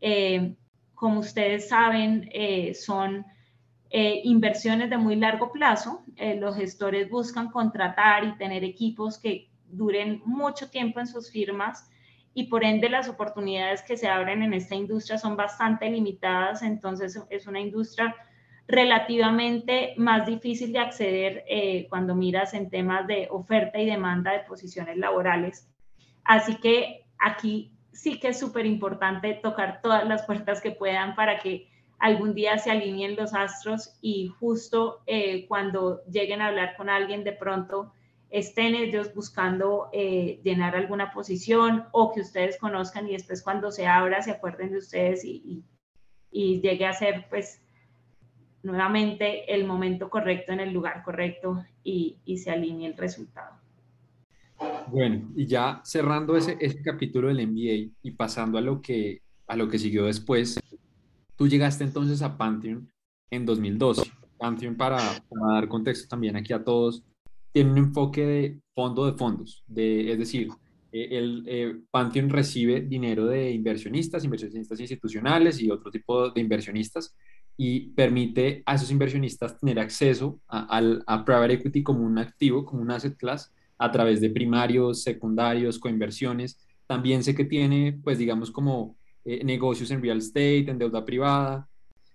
[0.00, 0.54] Eh,
[0.94, 3.26] como ustedes saben, eh, son
[3.90, 6.04] eh, inversiones de muy largo plazo.
[6.38, 11.90] los gestores buscan contratar y tener equipos que duren mucho tiempo en sus firmas
[12.38, 17.18] y por ende las oportunidades que se abren en esta industria son bastante limitadas, entonces
[17.30, 18.14] es una industria
[18.68, 24.40] relativamente más difícil de acceder eh, cuando miras en temas de oferta y demanda de
[24.40, 25.66] posiciones laborales.
[26.24, 31.38] Así que aquí sí que es súper importante tocar todas las puertas que puedan para
[31.38, 36.90] que algún día se alineen los astros y justo eh, cuando lleguen a hablar con
[36.90, 37.94] alguien de pronto
[38.30, 43.86] estén ellos buscando eh, llenar alguna posición o que ustedes conozcan y después cuando se
[43.86, 45.62] abra se acuerden de ustedes y,
[46.30, 47.62] y llegue a ser pues
[48.62, 53.54] nuevamente el momento correcto en el lugar correcto y, y se alinee el resultado.
[54.88, 59.56] Bueno, y ya cerrando ese, ese capítulo del MBA y pasando a lo, que, a
[59.56, 60.58] lo que siguió después,
[61.36, 62.90] tú llegaste entonces a Pantheon
[63.30, 64.10] en 2012.
[64.38, 67.02] Pantheon, para, para dar contexto también aquí a todos,
[67.56, 70.50] tiene un enfoque de fondo de fondos, de, es decir,
[70.92, 77.16] eh, el eh, Pantheon recibe dinero de inversionistas, inversionistas institucionales y otro tipo de inversionistas
[77.56, 82.82] y permite a esos inversionistas tener acceso a, a, private equity como un activo, como
[82.82, 86.60] un asset class, a través de primarios, secundarios, coinversiones.
[86.86, 91.70] También sé que tiene, pues digamos, como eh, negocios en real estate, en deuda privada.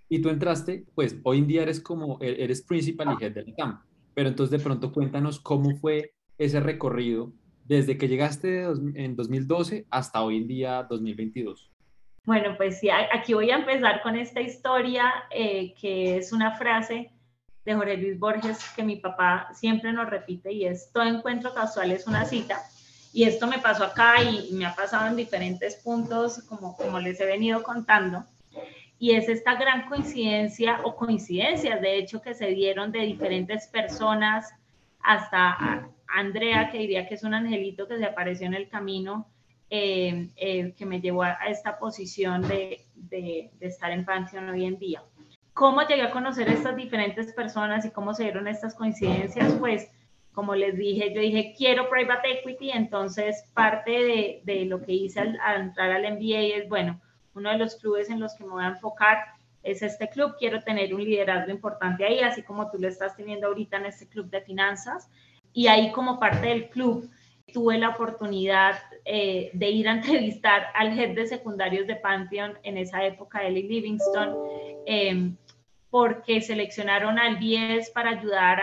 [0.07, 3.55] Y tú entraste, pues hoy en día eres como, e-, eres principal y head del
[3.57, 3.90] campo.
[4.13, 7.31] Pero entonces de pronto cuéntanos cómo fue ese recorrido
[7.65, 8.63] desde que llegaste
[8.95, 11.71] en 2012 hasta hoy en día 2022.
[12.25, 17.11] Bueno, pues sí, aquí voy a empezar con esta historia, eh, que es una frase
[17.65, 21.91] de Jorge Luis Borges que mi papá siempre nos repite y es, todo encuentro casual
[21.91, 22.61] es una cita.
[23.13, 27.19] Y esto me pasó acá y me ha pasado en diferentes puntos, como, como les
[27.19, 28.23] he venido contando.
[29.01, 34.53] Y es esta gran coincidencia o coincidencias, de hecho, que se dieron de diferentes personas
[34.99, 39.27] hasta Andrea, que diría que es un angelito que se apareció en el camino,
[39.71, 44.77] eh, eh, que me llevó a, esta posición de, de, estar en Pantheon hoy en
[44.77, 45.01] día.
[45.53, 49.51] ¿Cómo llegué a conocer estas diferentes personas y cómo se dieron estas coincidencias?
[49.53, 49.89] Pues,
[50.31, 55.21] como les dije, yo dije, quiero private equity, entonces parte de, de lo que hice
[55.21, 57.01] al, al, entrar al MBA es, bueno,
[57.35, 59.19] uno de los clubes en los que me voy a enfocar
[59.63, 63.47] es este club, quiero tener un liderazgo importante ahí, así como tú lo estás teniendo
[63.47, 65.09] ahorita en este club de finanzas.
[65.53, 67.09] Y ahí como parte del club
[67.53, 72.77] tuve la oportunidad eh, de ir a entrevistar al head de secundarios de Pantheon en
[72.77, 74.35] esa época, Ellie Livingston,
[74.85, 75.35] em,
[75.89, 78.59] porque seleccionaron al 10 para ayudar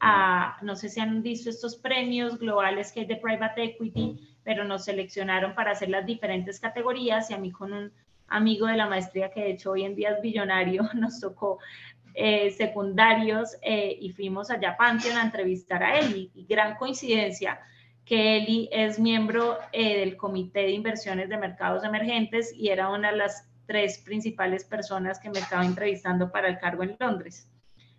[0.00, 4.64] a, no sé si han visto estos premios globales que es de Private Equity, pero
[4.64, 7.92] nos seleccionaron para hacer las diferentes categorías y a mí con un
[8.28, 11.58] amigo de la maestría que de hecho hoy en día es billonario, nos tocó
[12.14, 17.60] eh, secundarios eh, y fuimos allá a Pantheon a entrevistar a él y gran coincidencia
[18.04, 23.10] que Eli es miembro eh, del Comité de Inversiones de Mercados Emergentes y era una
[23.10, 27.48] de las tres principales personas que me estaba entrevistando para el cargo en Londres.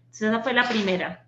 [0.05, 1.25] Entonces, esa fue la primera.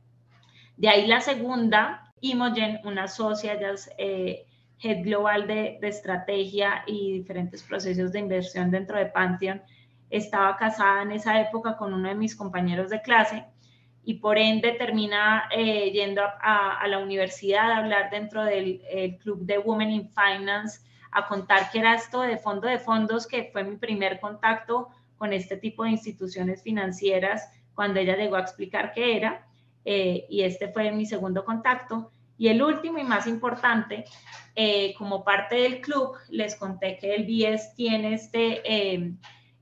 [0.77, 4.45] De ahí la segunda, Imogen, una socia, ya es eh,
[4.81, 9.61] head global de, de, estrategia y diferentes procesos de inversión dentro de Pantheon,
[10.09, 13.45] estaba casada en esa época con uno de mis compañeros de clase
[14.07, 18.79] y por ende termina eh, yendo a, la universidad a hablar dentro del
[19.21, 20.79] club de Women in Finance,
[21.11, 24.87] a contar qué era esto de fondo de fondos, que fue mi primer contacto
[25.17, 29.45] con este tipo de instituciones financieras cuando ella llegó a explicar qué era.
[29.83, 32.09] Eh, y este fue mi segundo contacto.
[32.37, 34.05] Y el último y más importante,
[34.55, 39.17] eh, como parte del club, les conté que el BIES tiene este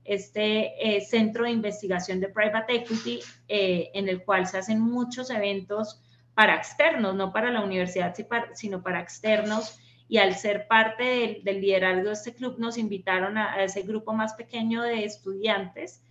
[0.06, 5.30] este eh, centro de investigación de private equity, eh, en el cual se hacen muchos
[5.30, 6.00] eventos
[6.34, 8.14] para externos, no para la universidad,
[8.54, 9.78] sino para externos.
[10.08, 14.34] Y al ser parte del, liderazgo de este club, nos invitaron a, ese grupo más
[14.34, 16.02] pequeño de estudiantes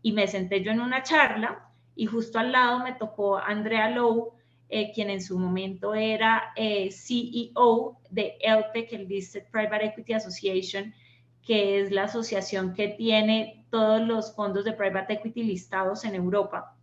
[0.00, 4.32] y me senté yo en una charla y justo al lado me tocó Andrea Lowe,
[4.72, 10.94] eh, quien en su momento era CEO de ELPEC, el Listed Private Equity Association,
[11.42, 16.76] que es la asociación que tiene todos los fondos de private equity listados en Europa.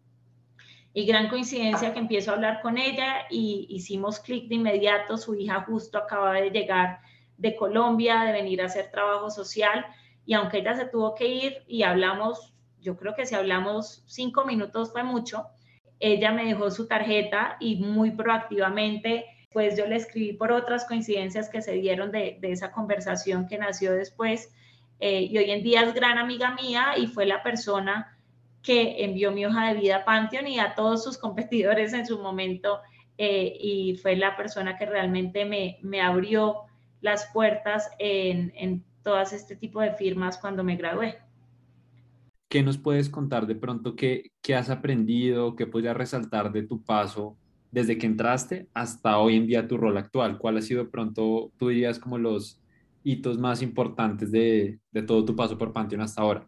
[0.93, 5.17] Y gran coincidencia que empiezo a hablar con ella y hicimos clic de inmediato.
[5.17, 6.99] Su hija justo acaba de llegar
[7.37, 9.85] de Colombia, de venir a hacer trabajo social.
[10.25, 14.45] Y aunque ella se tuvo que ir y hablamos, yo creo que si hablamos cinco
[14.45, 15.45] minutos fue mucho,
[15.99, 21.49] ella me dejó su tarjeta y muy proactivamente pues yo le escribí por otras coincidencias
[21.49, 24.53] que se dieron de, esa conversación que nació después.
[24.99, 28.17] Eh, y hoy en día es gran amiga mía y fue la persona
[28.61, 32.19] que envió mi hoja de vida a Pantheon y a todos sus competidores en su
[32.19, 32.81] momento
[33.17, 36.63] eh, y fue la persona que realmente me, me abrió
[37.01, 41.17] las puertas en, en todas este tipo de firmas cuando me gradué.
[42.49, 46.83] ¿Qué nos puedes contar de pronto qué, qué has aprendido, qué podrías resaltar de tu
[46.83, 47.37] paso
[47.71, 50.39] desde que entraste hasta hoy en día tu rol actual?
[50.39, 52.59] ¿Cuál ha sido pronto, tú dirías, como los
[53.03, 56.47] hitos más importantes de, de todo tu paso por Pantheon hasta ahora?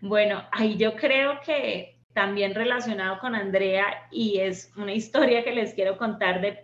[0.00, 5.74] Bueno, ahí yo creo que también relacionado con Andrea y es una historia que les
[5.74, 6.58] quiero contar de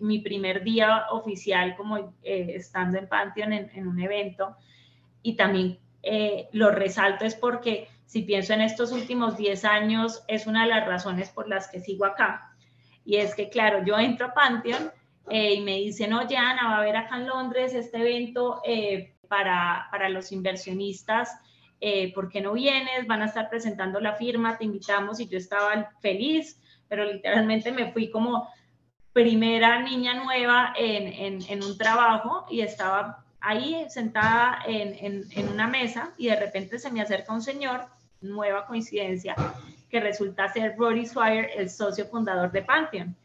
[0.00, 4.54] mi primer día oficial como eh, estando en Pantheon en, un evento
[5.22, 10.48] y también eh, lo resalto es porque si pienso en estos últimos 10 años es
[10.48, 12.56] una de las razones por las que sigo acá
[13.04, 14.90] y es que claro, yo entro a Pantheon
[15.30, 18.62] eh, y me dicen, oye Ana, va a haber acá en Londres este evento
[19.28, 21.38] para, para los inversionistas
[21.80, 23.06] eh, ¿por qué no vienes?
[23.06, 27.92] Van a estar presentando la firma, te invitamos y yo estaba feliz, pero literalmente me
[27.92, 28.48] fui como
[29.12, 36.12] primera niña nueva en, en, un trabajo y estaba ahí sentada en, en, una mesa
[36.18, 37.86] y de repente se me acerca un señor,
[38.20, 39.34] nueva coincidencia,
[39.90, 43.16] que resulta ser Rory Swire, el socio fundador de Pantheon.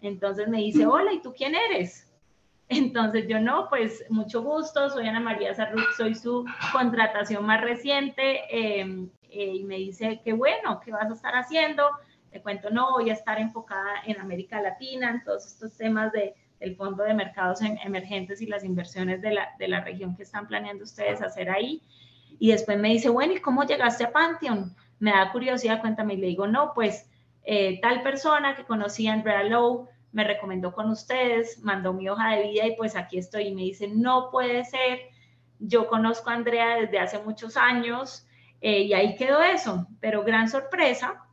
[0.00, 2.12] Entonces me dice, hola, ¿y tú quién eres?
[2.68, 8.42] Entonces yo no, pues mucho gusto, soy Ana María Sarruch, soy su contratación más reciente
[8.50, 11.84] em, eh, y me dice, qué bueno, ¿qué vas a estar haciendo?
[12.30, 16.34] Te cuento, no, voy a estar enfocada en América Latina, en todos estos temas de,
[16.60, 20.46] del Fondo de Mercados Emergentes y las inversiones de la, de la región que están
[20.46, 21.82] planeando ustedes hacer ahí.
[22.38, 24.74] Y después me dice, bueno, ¿y cómo llegaste a Pantheon?
[24.98, 26.14] Me da curiosidad, cuéntame.
[26.14, 27.08] Y le digo, no, pues
[27.44, 32.36] eh, tal persona que conocía a Andrea Lowe me recomendó con ustedes, mandó mi hoja
[32.36, 33.48] de vida y pues aquí estoy.
[33.48, 35.00] Y me dice, no puede ser,
[35.58, 38.26] yo conozco a Andrea desde hace muchos años
[38.60, 39.86] eh, y ahí quedó eso.
[40.00, 41.24] Pero gran sorpresa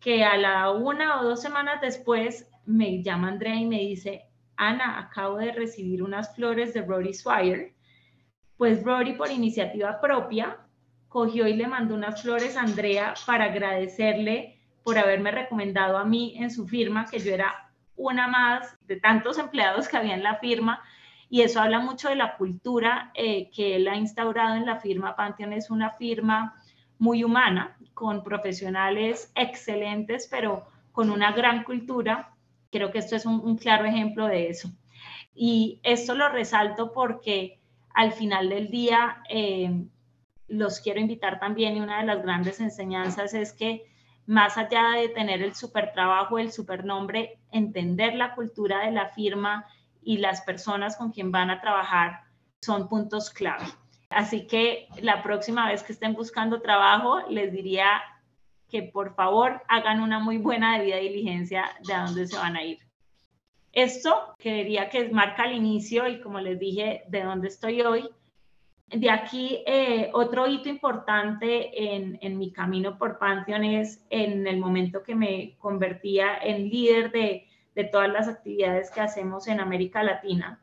[0.00, 4.26] que a la una o dos semanas después me llama Andrea y me dice,
[4.56, 7.74] Ana, acabo de recibir unas flores de Rory Swire.
[8.56, 10.58] Pues Rory por iniciativa propia
[11.08, 16.34] cogió y le mandó unas flores a Andrea para agradecerle por haberme recomendado a mí
[16.38, 20.36] en su firma, que yo era una más de tantos empleados que había en la
[20.36, 20.82] firma.
[21.28, 25.16] Y eso habla mucho de la cultura eh, que él ha instaurado en la firma.
[25.16, 26.56] Pantheon es una firma
[26.98, 32.34] muy humana, con profesionales excelentes, pero con una gran cultura.
[32.70, 34.70] Creo que esto es un, claro ejemplo de eso.
[35.34, 37.61] Y esto lo resalto porque
[37.94, 39.86] al final del día eh,
[40.48, 43.84] los quiero invitar también y una de las grandes enseñanzas es que
[44.26, 49.08] más allá de tener el super trabajo, el super nombre, entender la cultura de la
[49.08, 49.66] firma
[50.02, 52.20] y las personas con quien van a trabajar
[52.60, 53.64] son puntos clave.
[54.10, 58.02] Así que la próxima vez que estén buscando trabajo, les diría
[58.68, 62.62] que por favor hagan una muy buena debida diligencia de a dónde se van a
[62.62, 62.78] ir.
[63.72, 68.08] Esto que diría que marca el inicio y como les dije, de dónde estoy hoy,
[68.88, 74.58] de aquí, eh, otro hito importante en, en, mi camino por Pantheon es en el
[74.58, 80.02] momento que me convertía en líder de, de todas las actividades que hacemos en América
[80.02, 80.60] Latina.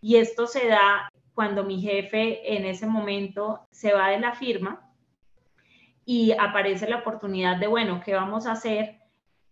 [0.00, 4.90] Y esto se da cuando mi jefe en ese momento se va de la firma
[6.06, 9.00] y aparece la oportunidad de, bueno, ¿qué vamos a hacer?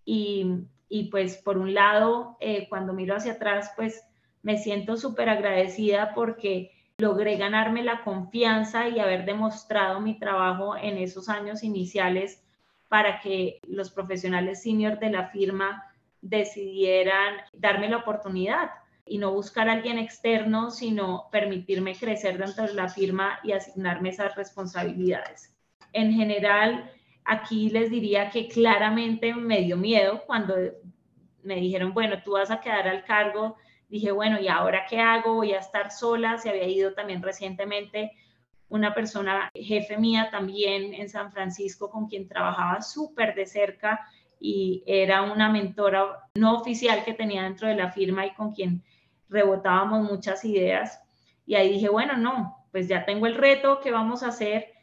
[0.06, 0.64] Y,
[0.94, 4.04] y pues por un lado, eh, cuando miro hacia atrás, pues
[4.42, 10.96] me siento súper agradecida porque logré ganarme la confianza y haber demostrado mi trabajo en
[10.98, 12.44] esos años iniciales
[12.88, 15.82] para que los profesionales senior de la firma
[16.20, 18.70] decidieran darme la oportunidad
[19.04, 24.10] y no buscar a alguien externo, sino permitirme crecer dentro de la firma y asignarme
[24.10, 25.56] esas responsabilidades.
[25.92, 26.88] En general,
[27.24, 30.54] aquí les diría que claramente me dio miedo cuando
[31.42, 33.56] me dijeron, bueno, tú vas a quedar al cargo
[33.94, 35.34] dije, bueno, ¿y ahora qué hago?
[35.34, 36.36] Voy a estar sola.
[36.38, 38.10] Se había ido también recientemente
[38.68, 44.00] una persona, jefe mía también en San Francisco, con quien trabajaba súper de cerca
[44.40, 48.82] y era una mentora no oficial que tenía dentro de la firma y con quien
[49.28, 51.00] rebotábamos muchas ideas.
[51.46, 54.73] Y ahí dije, bueno, no, pues ya tengo el reto, ¿qué vamos a hacer?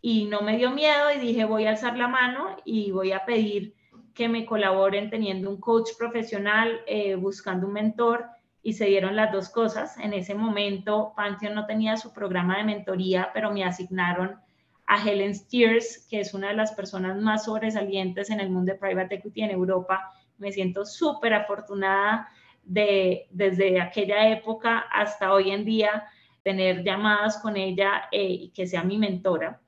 [0.00, 3.24] Y no me dio miedo y dije, voy a alzar la mano y voy a
[3.24, 3.74] pedir
[4.14, 8.26] que me colaboren teniendo un coach profesional, eh, buscando un mentor
[8.62, 9.96] y se dieron las dos cosas.
[9.98, 14.40] En ese momento, Pantheon no tenía su programa de mentoría, pero me asignaron
[14.86, 18.78] a Helen Steers, que es una de las personas más sobresalientes en el mundo de
[18.78, 20.10] private equity en Europa.
[20.38, 22.28] Me siento súper afortunada
[22.64, 26.04] de desde aquella época hasta hoy en día
[26.42, 29.60] tener llamadas con ella eh, y que sea mi mentora.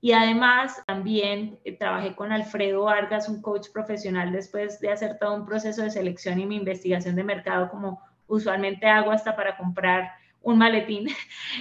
[0.00, 5.34] Y además también eh, trabajé con Alfredo Vargas, un coach profesional, después de hacer todo
[5.34, 10.10] un proceso de selección y mi investigación de mercado, como usualmente hago hasta para comprar
[10.42, 11.08] un maletín.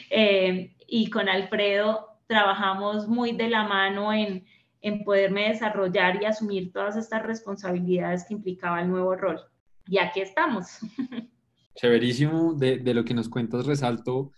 [0.10, 4.46] Eh, y con Alfredo trabajamos muy de la mano en,
[4.82, 9.40] en poderme desarrollar y asumir todas estas responsabilidades que implicaba el nuevo rol.
[9.88, 10.80] Y aquí estamos.
[11.76, 14.32] Chéverísimo, de, de lo que nos cuentas resalto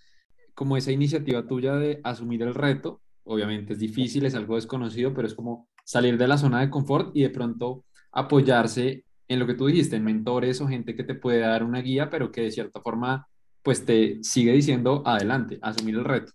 [0.54, 5.28] como esa iniciativa tuya de asumir el reto obviamente es difícil, es algo desconocido, pero
[5.28, 9.54] es como salir de la zona de confort y de pronto apoyarse en lo que
[9.54, 12.52] tú dijiste, en mentores o gente que te puede dar una guía, pero que de
[12.52, 13.28] cierta forma
[13.62, 16.32] pues te sigue diciendo adelante, asumir el reto.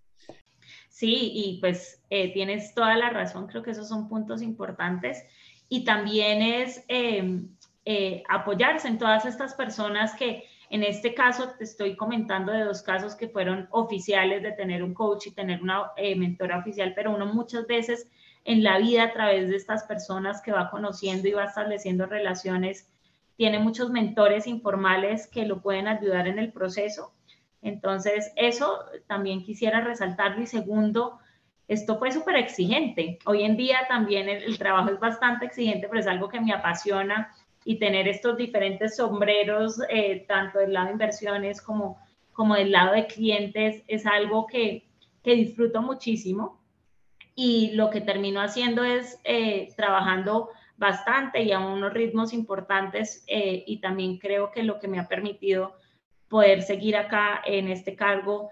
[0.90, 5.24] Sí, y pues eh, tienes toda la razón, creo que esos son puntos importantes.
[5.70, 7.48] Y también es em,
[7.86, 12.80] eh, apoyarse en todas estas personas que en este caso te estoy comentando de dos
[12.80, 17.14] casos que fueron oficiales de tener un coach y tener una eh, mentora oficial, pero
[17.14, 18.10] uno muchas veces
[18.44, 22.90] en la vida a través de estas personas que va conociendo y va estableciendo relaciones,
[23.36, 27.12] tiene muchos mentores informales que lo pueden ayudar en el proceso.
[27.60, 30.40] Entonces, eso también quisiera resaltarlo.
[30.40, 31.18] Y segundo,
[31.68, 33.18] esto fue súper exigente.
[33.26, 36.54] Hoy en día también el, el, trabajo es bastante exigente, pero es algo que me
[36.54, 37.30] apasiona
[37.64, 41.98] y tener estos diferentes sombreros, eh, tanto del lado de inversiones como,
[42.32, 44.84] como del lado de clientes, es algo que,
[45.22, 46.60] que disfruto muchísimo.
[47.34, 53.62] Y lo que termino haciendo es eh, trabajando bastante y a unos ritmos importantes eh,
[53.66, 55.74] y también creo que lo que me ha permitido
[56.28, 58.50] poder seguir acá en este cargo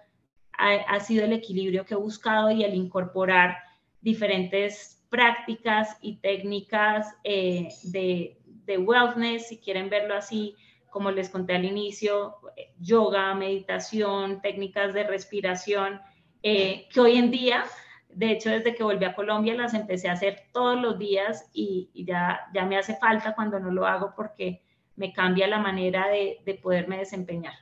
[0.52, 3.56] ha, ha sido el equilibrio que he buscado y el incorporar
[4.00, 8.39] diferentes prácticas y técnicas de,
[8.70, 10.54] de wellness, si quieren verlo así,
[10.90, 12.36] como les conté al inicio,
[12.78, 16.00] yoga, meditación, técnicas de respiración,
[16.42, 17.64] eh, que hoy en día,
[18.08, 21.90] de hecho desde que volví a Colombia las empecé a hacer todos los días y,
[21.94, 24.62] ya, ya me hace falta cuando no lo hago porque
[24.96, 27.54] me cambia la manera de, de poderme desempeñar.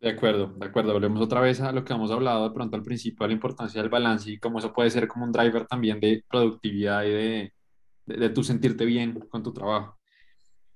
[0.00, 0.92] De acuerdo, de acuerdo.
[0.92, 3.80] Volvemos otra vez a lo que hemos hablado de pronto al principio, de la importancia
[3.80, 7.52] del balance y cómo eso puede ser como un driver también de productividad y de,
[8.06, 9.97] de, de tu sentirte bien con tu trabajo.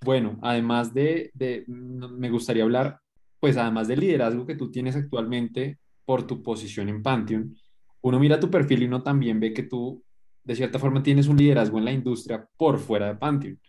[0.05, 1.33] Bueno, además de,
[1.67, 3.01] me gustaría hablar,
[3.39, 7.55] pues además del liderazgo que tú tienes actualmente por tu posición en Pantheon,
[8.01, 10.03] uno mira tu perfil y uno también ve que tú,
[10.43, 13.61] de cierta forma, tienes un liderazgo en la industria por fuera de Pantheon,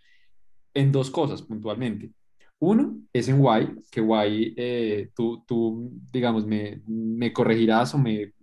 [0.74, 2.12] en dos cosas puntualmente.
[2.60, 8.34] Uno es en Y, que Y, eh, tú, tú, digamos, me, me corregirás o me,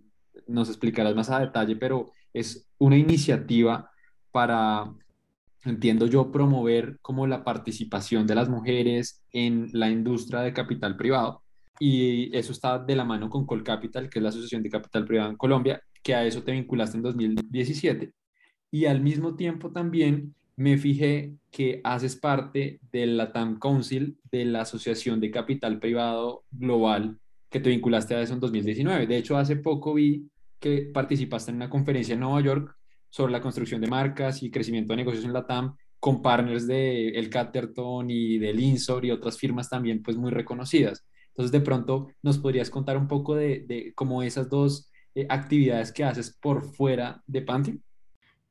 [0.47, 3.91] nos explicarás más a detalle, pero es una iniciativa
[4.31, 4.93] para
[5.63, 11.43] entiendo yo, promover como la participación de las mujeres en la industria de capital privado.
[11.79, 15.31] Y eso está de la mano con Colcapital, que es la Asociación de Capital Privado
[15.31, 18.13] en Colombia, que a eso te vinculaste en 2017.
[18.71, 24.45] Y al mismo tiempo también me fijé que haces parte de la TAM Council, de
[24.45, 27.17] la Asociación de Capital Privado Global,
[27.49, 29.07] que te vinculaste a eso en 2019.
[29.07, 32.77] De hecho, hace poco vi que participaste en una conferencia en Nueva York
[33.11, 37.09] sobre la construcción de marcas y crecimiento de negocios en la TAM con partners de
[37.09, 41.05] El Caterton y del Insor y otras firmas también pues muy reconocidas.
[41.27, 45.91] Entonces de pronto nos podrías contar un poco de, de cómo esas dos eh, actividades
[45.91, 47.79] que haces por fuera de Panty.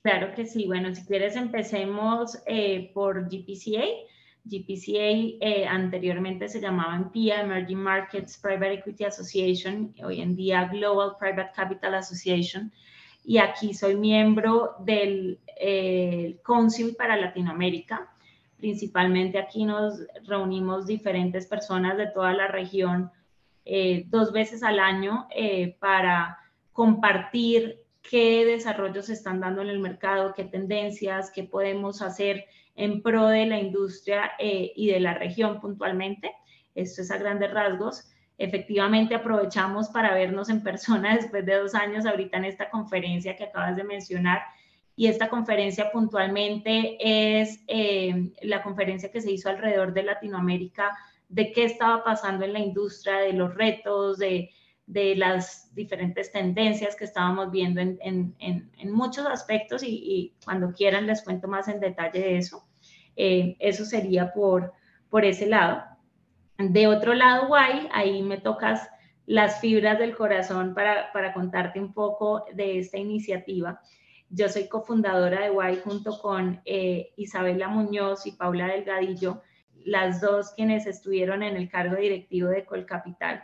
[0.03, 0.67] Claro que sí.
[0.67, 3.85] Bueno, si quieres empecemos eh, por GPCA.
[4.45, 11.17] GPCA eh, anteriormente se llamaba MPIA, Emerging Markets Private Equity Association, hoy en día Global
[11.19, 12.73] Private Capital Association
[13.31, 18.13] y aquí soy miembro del eh, Council para Latinoamérica.
[18.57, 23.13] Principalmente aquí nos reunimos diferentes personas de toda la región
[23.65, 26.39] eh, dos veces al año eh, para
[26.73, 33.01] compartir qué desarrollos se están dando en el mercado, qué tendencias, qué podemos hacer en
[33.01, 36.33] pro de la industria y de la región puntualmente.
[36.75, 38.10] Esto es a grandes rasgos
[38.41, 43.45] efectivamente aprovechamos para vernos en persona después de dos años ahorita en esta conferencia que
[43.45, 44.41] acabas de mencionar.
[44.97, 50.97] Y esta conferencia puntualmente es eh, la conferencia que se hizo alrededor de Latinoamérica,
[51.29, 54.51] de qué estaba pasando en la industria, de los retos, de,
[54.87, 61.07] de las diferentes tendencias que estábamos viendo en, en, en, muchos aspectos y, cuando quieran
[61.07, 62.67] les cuento más en detalle de eso.
[63.17, 64.73] Eh, eso sería por,
[65.09, 65.83] por ese lado.
[66.61, 68.87] De otro lado, guay, ahí me tocas
[69.25, 73.81] las fibras del corazón para, contarte un poco de esta iniciativa.
[74.29, 79.41] Yo soy cofundadora de Guay junto con eh, Isabela Muñoz y Paula Delgadillo,
[79.85, 83.43] las dos quienes estuvieron en el cargo directivo de Colcapital.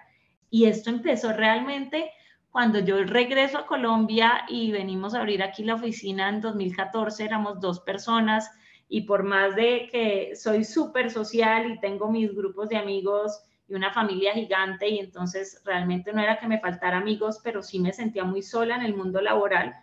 [0.50, 2.10] Y esto empezó realmente
[2.50, 7.60] cuando yo regreso a Colombia y venimos a abrir aquí la oficina en 2014, éramos
[7.60, 8.50] dos personas
[8.88, 13.74] y por más de que soy súper social y tengo mis grupos de amigos y
[13.74, 17.92] una familia gigante y entonces realmente no era que me faltara amigos, pero sí me
[17.92, 19.74] sentía muy sola en el mundo laboral.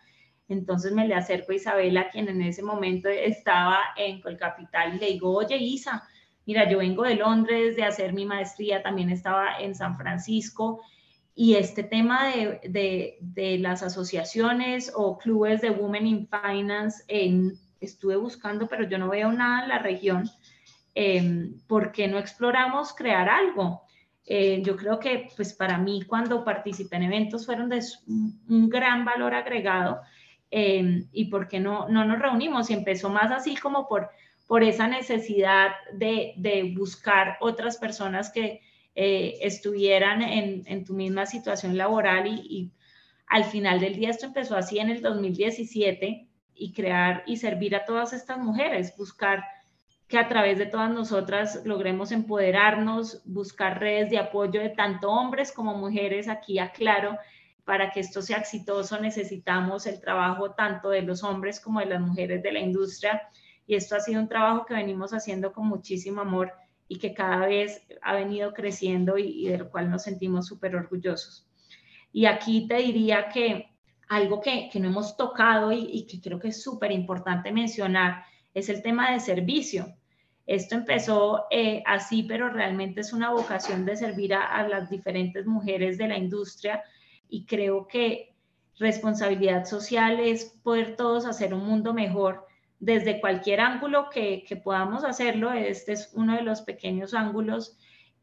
[0.48, 5.08] Entonces me le acerco a Isabela, quien en ese momento estaba en Colcapital, y le
[5.08, 6.08] digo, oye Isa,
[6.46, 10.82] mira, yo vengo de Londres de hacer mi maestría, también estaba en San Francisco
[11.36, 18.16] y este tema de, de, las asociaciones o clubes de Women in Finance, en, estuve
[18.16, 20.30] buscando, pero yo no veo nada en la región.
[20.96, 23.84] Eh, ¿Por qué no exploramos crear algo?
[24.26, 29.06] Eh, yo creo que, pues para mí, cuando participé en eventos, fueron de un gran
[29.06, 30.02] valor agregado.
[30.52, 32.70] Em, y por qué no, no nos reunimos.
[32.70, 34.10] Y empezó más así como por,
[34.48, 38.62] por esa necesidad de, de buscar otras personas que,
[38.96, 42.72] eh, estuvieran en, tu misma situación laboral y,
[43.26, 47.86] al final del día esto empezó así en el 2017 y crear y servir a
[47.86, 49.44] todas estas mujeres, buscar
[50.08, 55.52] que a través de todas nosotras logremos empoderarnos, buscar redes de apoyo de tanto hombres
[55.52, 56.28] como mujeres.
[56.28, 57.18] Aquí aclaro,
[57.66, 62.02] para que esto sea exitoso necesitamos el trabajo tanto de los hombres como de las
[62.02, 63.22] mujeres de la industria
[63.66, 66.52] y esto ha sido un trabajo que venimos haciendo con muchísimo amor
[66.88, 71.48] y que cada vez ha venido creciendo y, del cual nos sentimos súper orgullosos.
[72.12, 73.73] Y aquí te diría que
[74.10, 78.24] algo que, que no hemos tocado y, que creo que es súper importante mencionar
[78.54, 79.96] es el tema de servicio.
[80.46, 85.46] Esto empezó eh, así, pero realmente es una vocación de servir a, a las diferentes
[85.46, 86.84] mujeres de la industria
[87.30, 88.34] y creo que
[88.78, 92.46] responsabilidad social es poder todos hacer un mundo mejor
[92.84, 95.54] desde cualquier ángulo que, podamos hacerlo.
[95.54, 97.78] Este es uno de los pequeños ángulos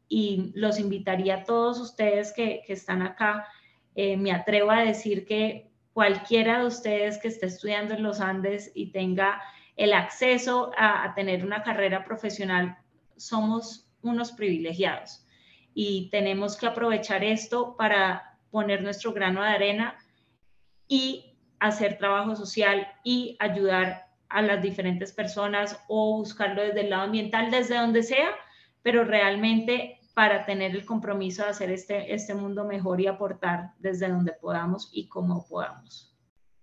[0.07, 3.47] y los invitaría a todos ustedes que, están acá.
[3.95, 8.71] Eh, me atrevo a decir que cualquiera de ustedes que esté estudiando en los Andes
[8.73, 9.41] y tenga
[9.75, 12.77] el acceso a, tener una carrera profesional,
[13.17, 15.25] somos unos privilegiados.
[15.73, 19.97] Y tenemos que aprovechar esto para poner nuestro grano de arena
[20.87, 27.03] y hacer trabajo social y ayudar a las diferentes personas o buscarlo desde el lado
[27.03, 28.31] ambiental, desde donde sea,
[28.81, 34.09] pero realmente para tener el compromiso de hacer este, este mundo mejor y aportar desde
[34.09, 36.15] donde podamos y como podamos.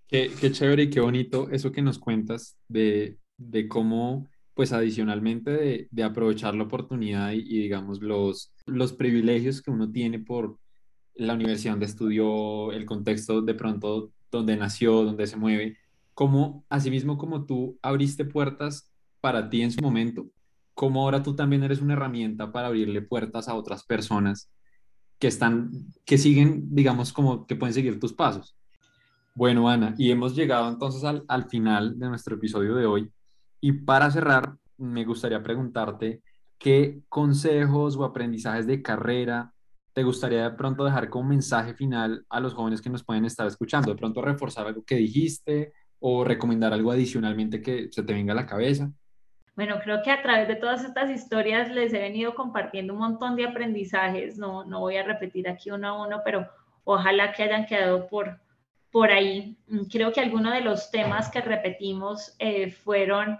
[0.07, 5.51] Qué, qué chévere y qué bonito eso que nos cuentas de, de cómo, pues adicionalmente
[5.51, 10.59] de, de aprovechar la oportunidad y, digamos los, los privilegios que uno tiene por
[11.15, 15.77] la universidad donde estudió, el contexto de pronto donde nació, donde se mueve,
[16.15, 20.29] cómo, asimismo como tú abriste puertas para ti en su momento,
[20.79, 24.49] cómo ahora tú también eres una herramienta para abrirle puertas a otras personas
[25.19, 25.73] que están,
[26.05, 28.57] que siguen, digamos, como que pueden seguir tus pasos.
[29.35, 33.11] Bueno, Ana, y hemos llegado entonces al, al final de nuestro episodio de hoy.
[33.61, 36.23] Y para cerrar, me gustaría preguntarte
[36.59, 39.53] qué consejos o aprendizajes de carrera
[39.93, 43.49] te gustaría de pronto dejar como mensaje final a los jóvenes que nos pueden estar
[43.49, 48.33] escuchando, de pronto reforzar algo que dijiste o recomendar algo adicionalmente que se te venga
[48.33, 48.93] a la cabeza?
[49.59, 53.35] Bueno, creo que a través de todas estas historias les he venido compartiendo un montón
[53.35, 54.39] de aprendizajes.
[54.39, 56.49] No, no voy a repetir aquí uno a uno, pero
[56.85, 58.39] ojalá que hayan quedado por,
[58.93, 59.59] por ahí.
[59.91, 63.37] Creo que algunos de los temas que repetimos eh, fueron,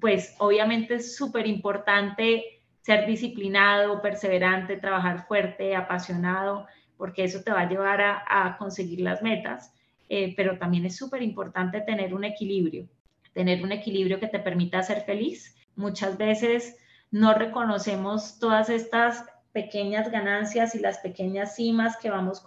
[0.00, 6.66] pues obviamente es súper importante ser disciplinado, perseverante, trabajar fuerte, apasionado,
[6.96, 9.74] porque eso te va a llevar a, a conseguir las metas.
[10.08, 12.88] Eh, pero también es súper importante tener un equilibrio,
[13.34, 15.54] tener un equilibrio que te permita ser feliz.
[15.76, 16.76] Muchas veces
[17.10, 22.42] no reconocemos todas estas pequeñas ganancias y las pequeñas cimas que vamos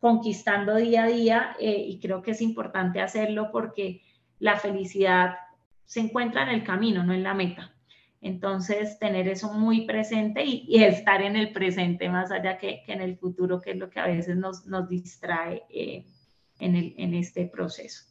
[0.00, 4.02] conquistando día a día eh, y creo que es importante hacerlo porque
[4.38, 5.36] la felicidad
[5.84, 7.72] se encuentra en el camino, no en la meta.
[8.22, 13.16] Entonces, tener eso muy presente y, estar en el presente más allá que, en el
[13.16, 16.04] futuro, que es lo que a veces nos, distrae eh,
[16.58, 18.04] en, este proceso.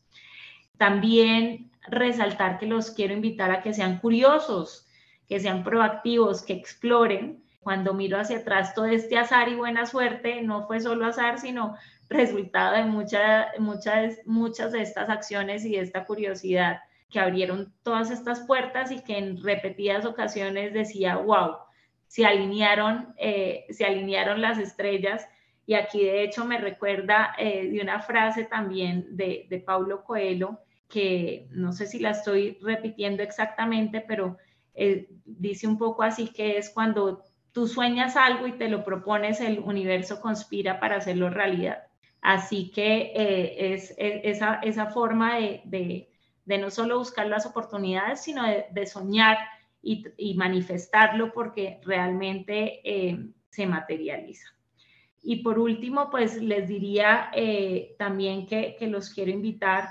[0.77, 4.87] También resaltar que los quiero invitar a que sean curiosos,
[5.27, 7.43] que sean proactivos, que exploren.
[7.61, 11.75] Cuando miro hacia atrás todo este azar y buena suerte, no fue solo azar, sino
[12.09, 16.79] resultado de muchas, muchas, muchas de estas acciones y de esta curiosidad
[17.09, 21.57] que abrieron todas estas puertas y que en repetidas ocasiones decía, wow,
[22.07, 25.27] se alinearon, eh, se alinearon las estrellas
[25.65, 30.59] y aquí de hecho me recuerda eh, de una frase también de, de Paulo Coelho,
[30.89, 34.37] que no sé si la estoy repitiendo exactamente, pero
[34.73, 39.39] eh, dice un poco así que es cuando tú sueñas algo y te lo propones,
[39.39, 41.83] el universo conspira para hacerlo realidad.
[42.21, 46.09] Así que eh, es, esa, esa, forma de,
[46.45, 49.37] de, no solo buscar las oportunidades, sino de, soñar
[49.81, 54.47] y, manifestarlo porque realmente eh, se materializa.
[55.21, 57.31] Y por último, pues les diría
[57.97, 59.89] también que, que los quiero invitar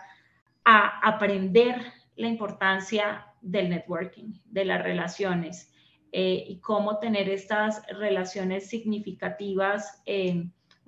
[0.70, 1.80] a aprender
[2.16, 5.72] la importancia del networking, de las relaciones
[6.10, 10.02] y cómo tener estas relaciones significativas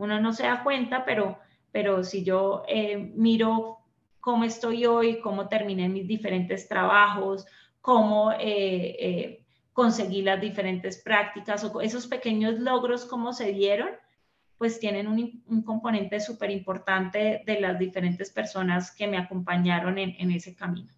[0.00, 1.38] uno no se da cuenta, pero,
[1.70, 3.80] pero si yo eh, miro
[4.18, 7.46] cómo estoy hoy, cómo terminé mis diferentes trabajos,
[7.82, 13.90] cómo eh, eh, conseguí las diferentes prácticas o esos pequeños logros, cómo se dieron,
[14.60, 20.54] pues tienen un, componente súper importante de las diferentes personas que me acompañaron en, ese
[20.54, 20.92] camino.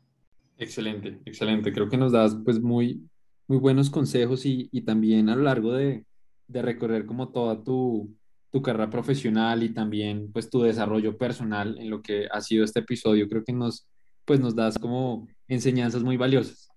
[0.59, 1.73] Excelente, excelente.
[1.73, 3.09] Creo que nos das pues muy,
[3.47, 6.05] muy buenos consejos y, y también a lo largo de,
[6.49, 8.13] de recorrer como toda tu,
[8.51, 12.81] tu carrera profesional y también pues tu desarrollo personal en lo que ha sido este
[12.81, 13.29] episodio.
[13.29, 13.87] Creo que nos,
[14.25, 16.69] pues, nos das como enseñanzas muy valiosas.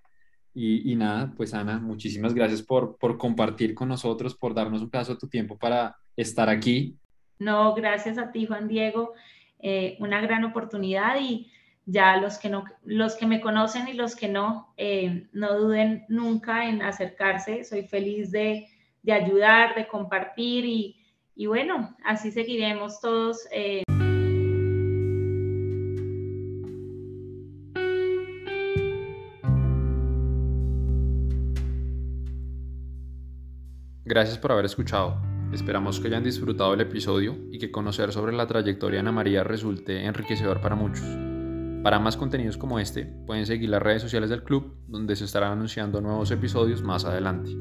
[0.54, 5.14] Y, nada, pues Ana, muchísimas gracias por, por compartir con nosotros, por darnos un pedazo
[5.14, 6.98] de tu tiempo para estar aquí.
[7.40, 9.14] No, gracias a ti, Juan Diego.
[9.60, 11.52] Eh, una gran oportunidad y
[11.86, 16.06] ya los que, no, los que me conocen y los que no, eh, no duden
[16.08, 17.64] nunca en acercarse.
[17.64, 18.68] Soy feliz de,
[19.04, 20.98] de ayudar, de compartir y,
[21.36, 23.48] y bueno, así seguiremos todos.
[23.52, 23.84] Eh.
[34.06, 35.35] Gracias por haber escuchado.
[35.56, 39.42] Esperamos que hayan disfrutado el episodio y que conocer sobre la trayectoria de Ana María
[39.42, 41.06] resulte enriquecedor para muchos.
[41.82, 45.54] Para más contenidos como este, pueden seguir las redes sociales del club, donde se estarán
[45.54, 47.52] anunciando nuevos episodios más adelante.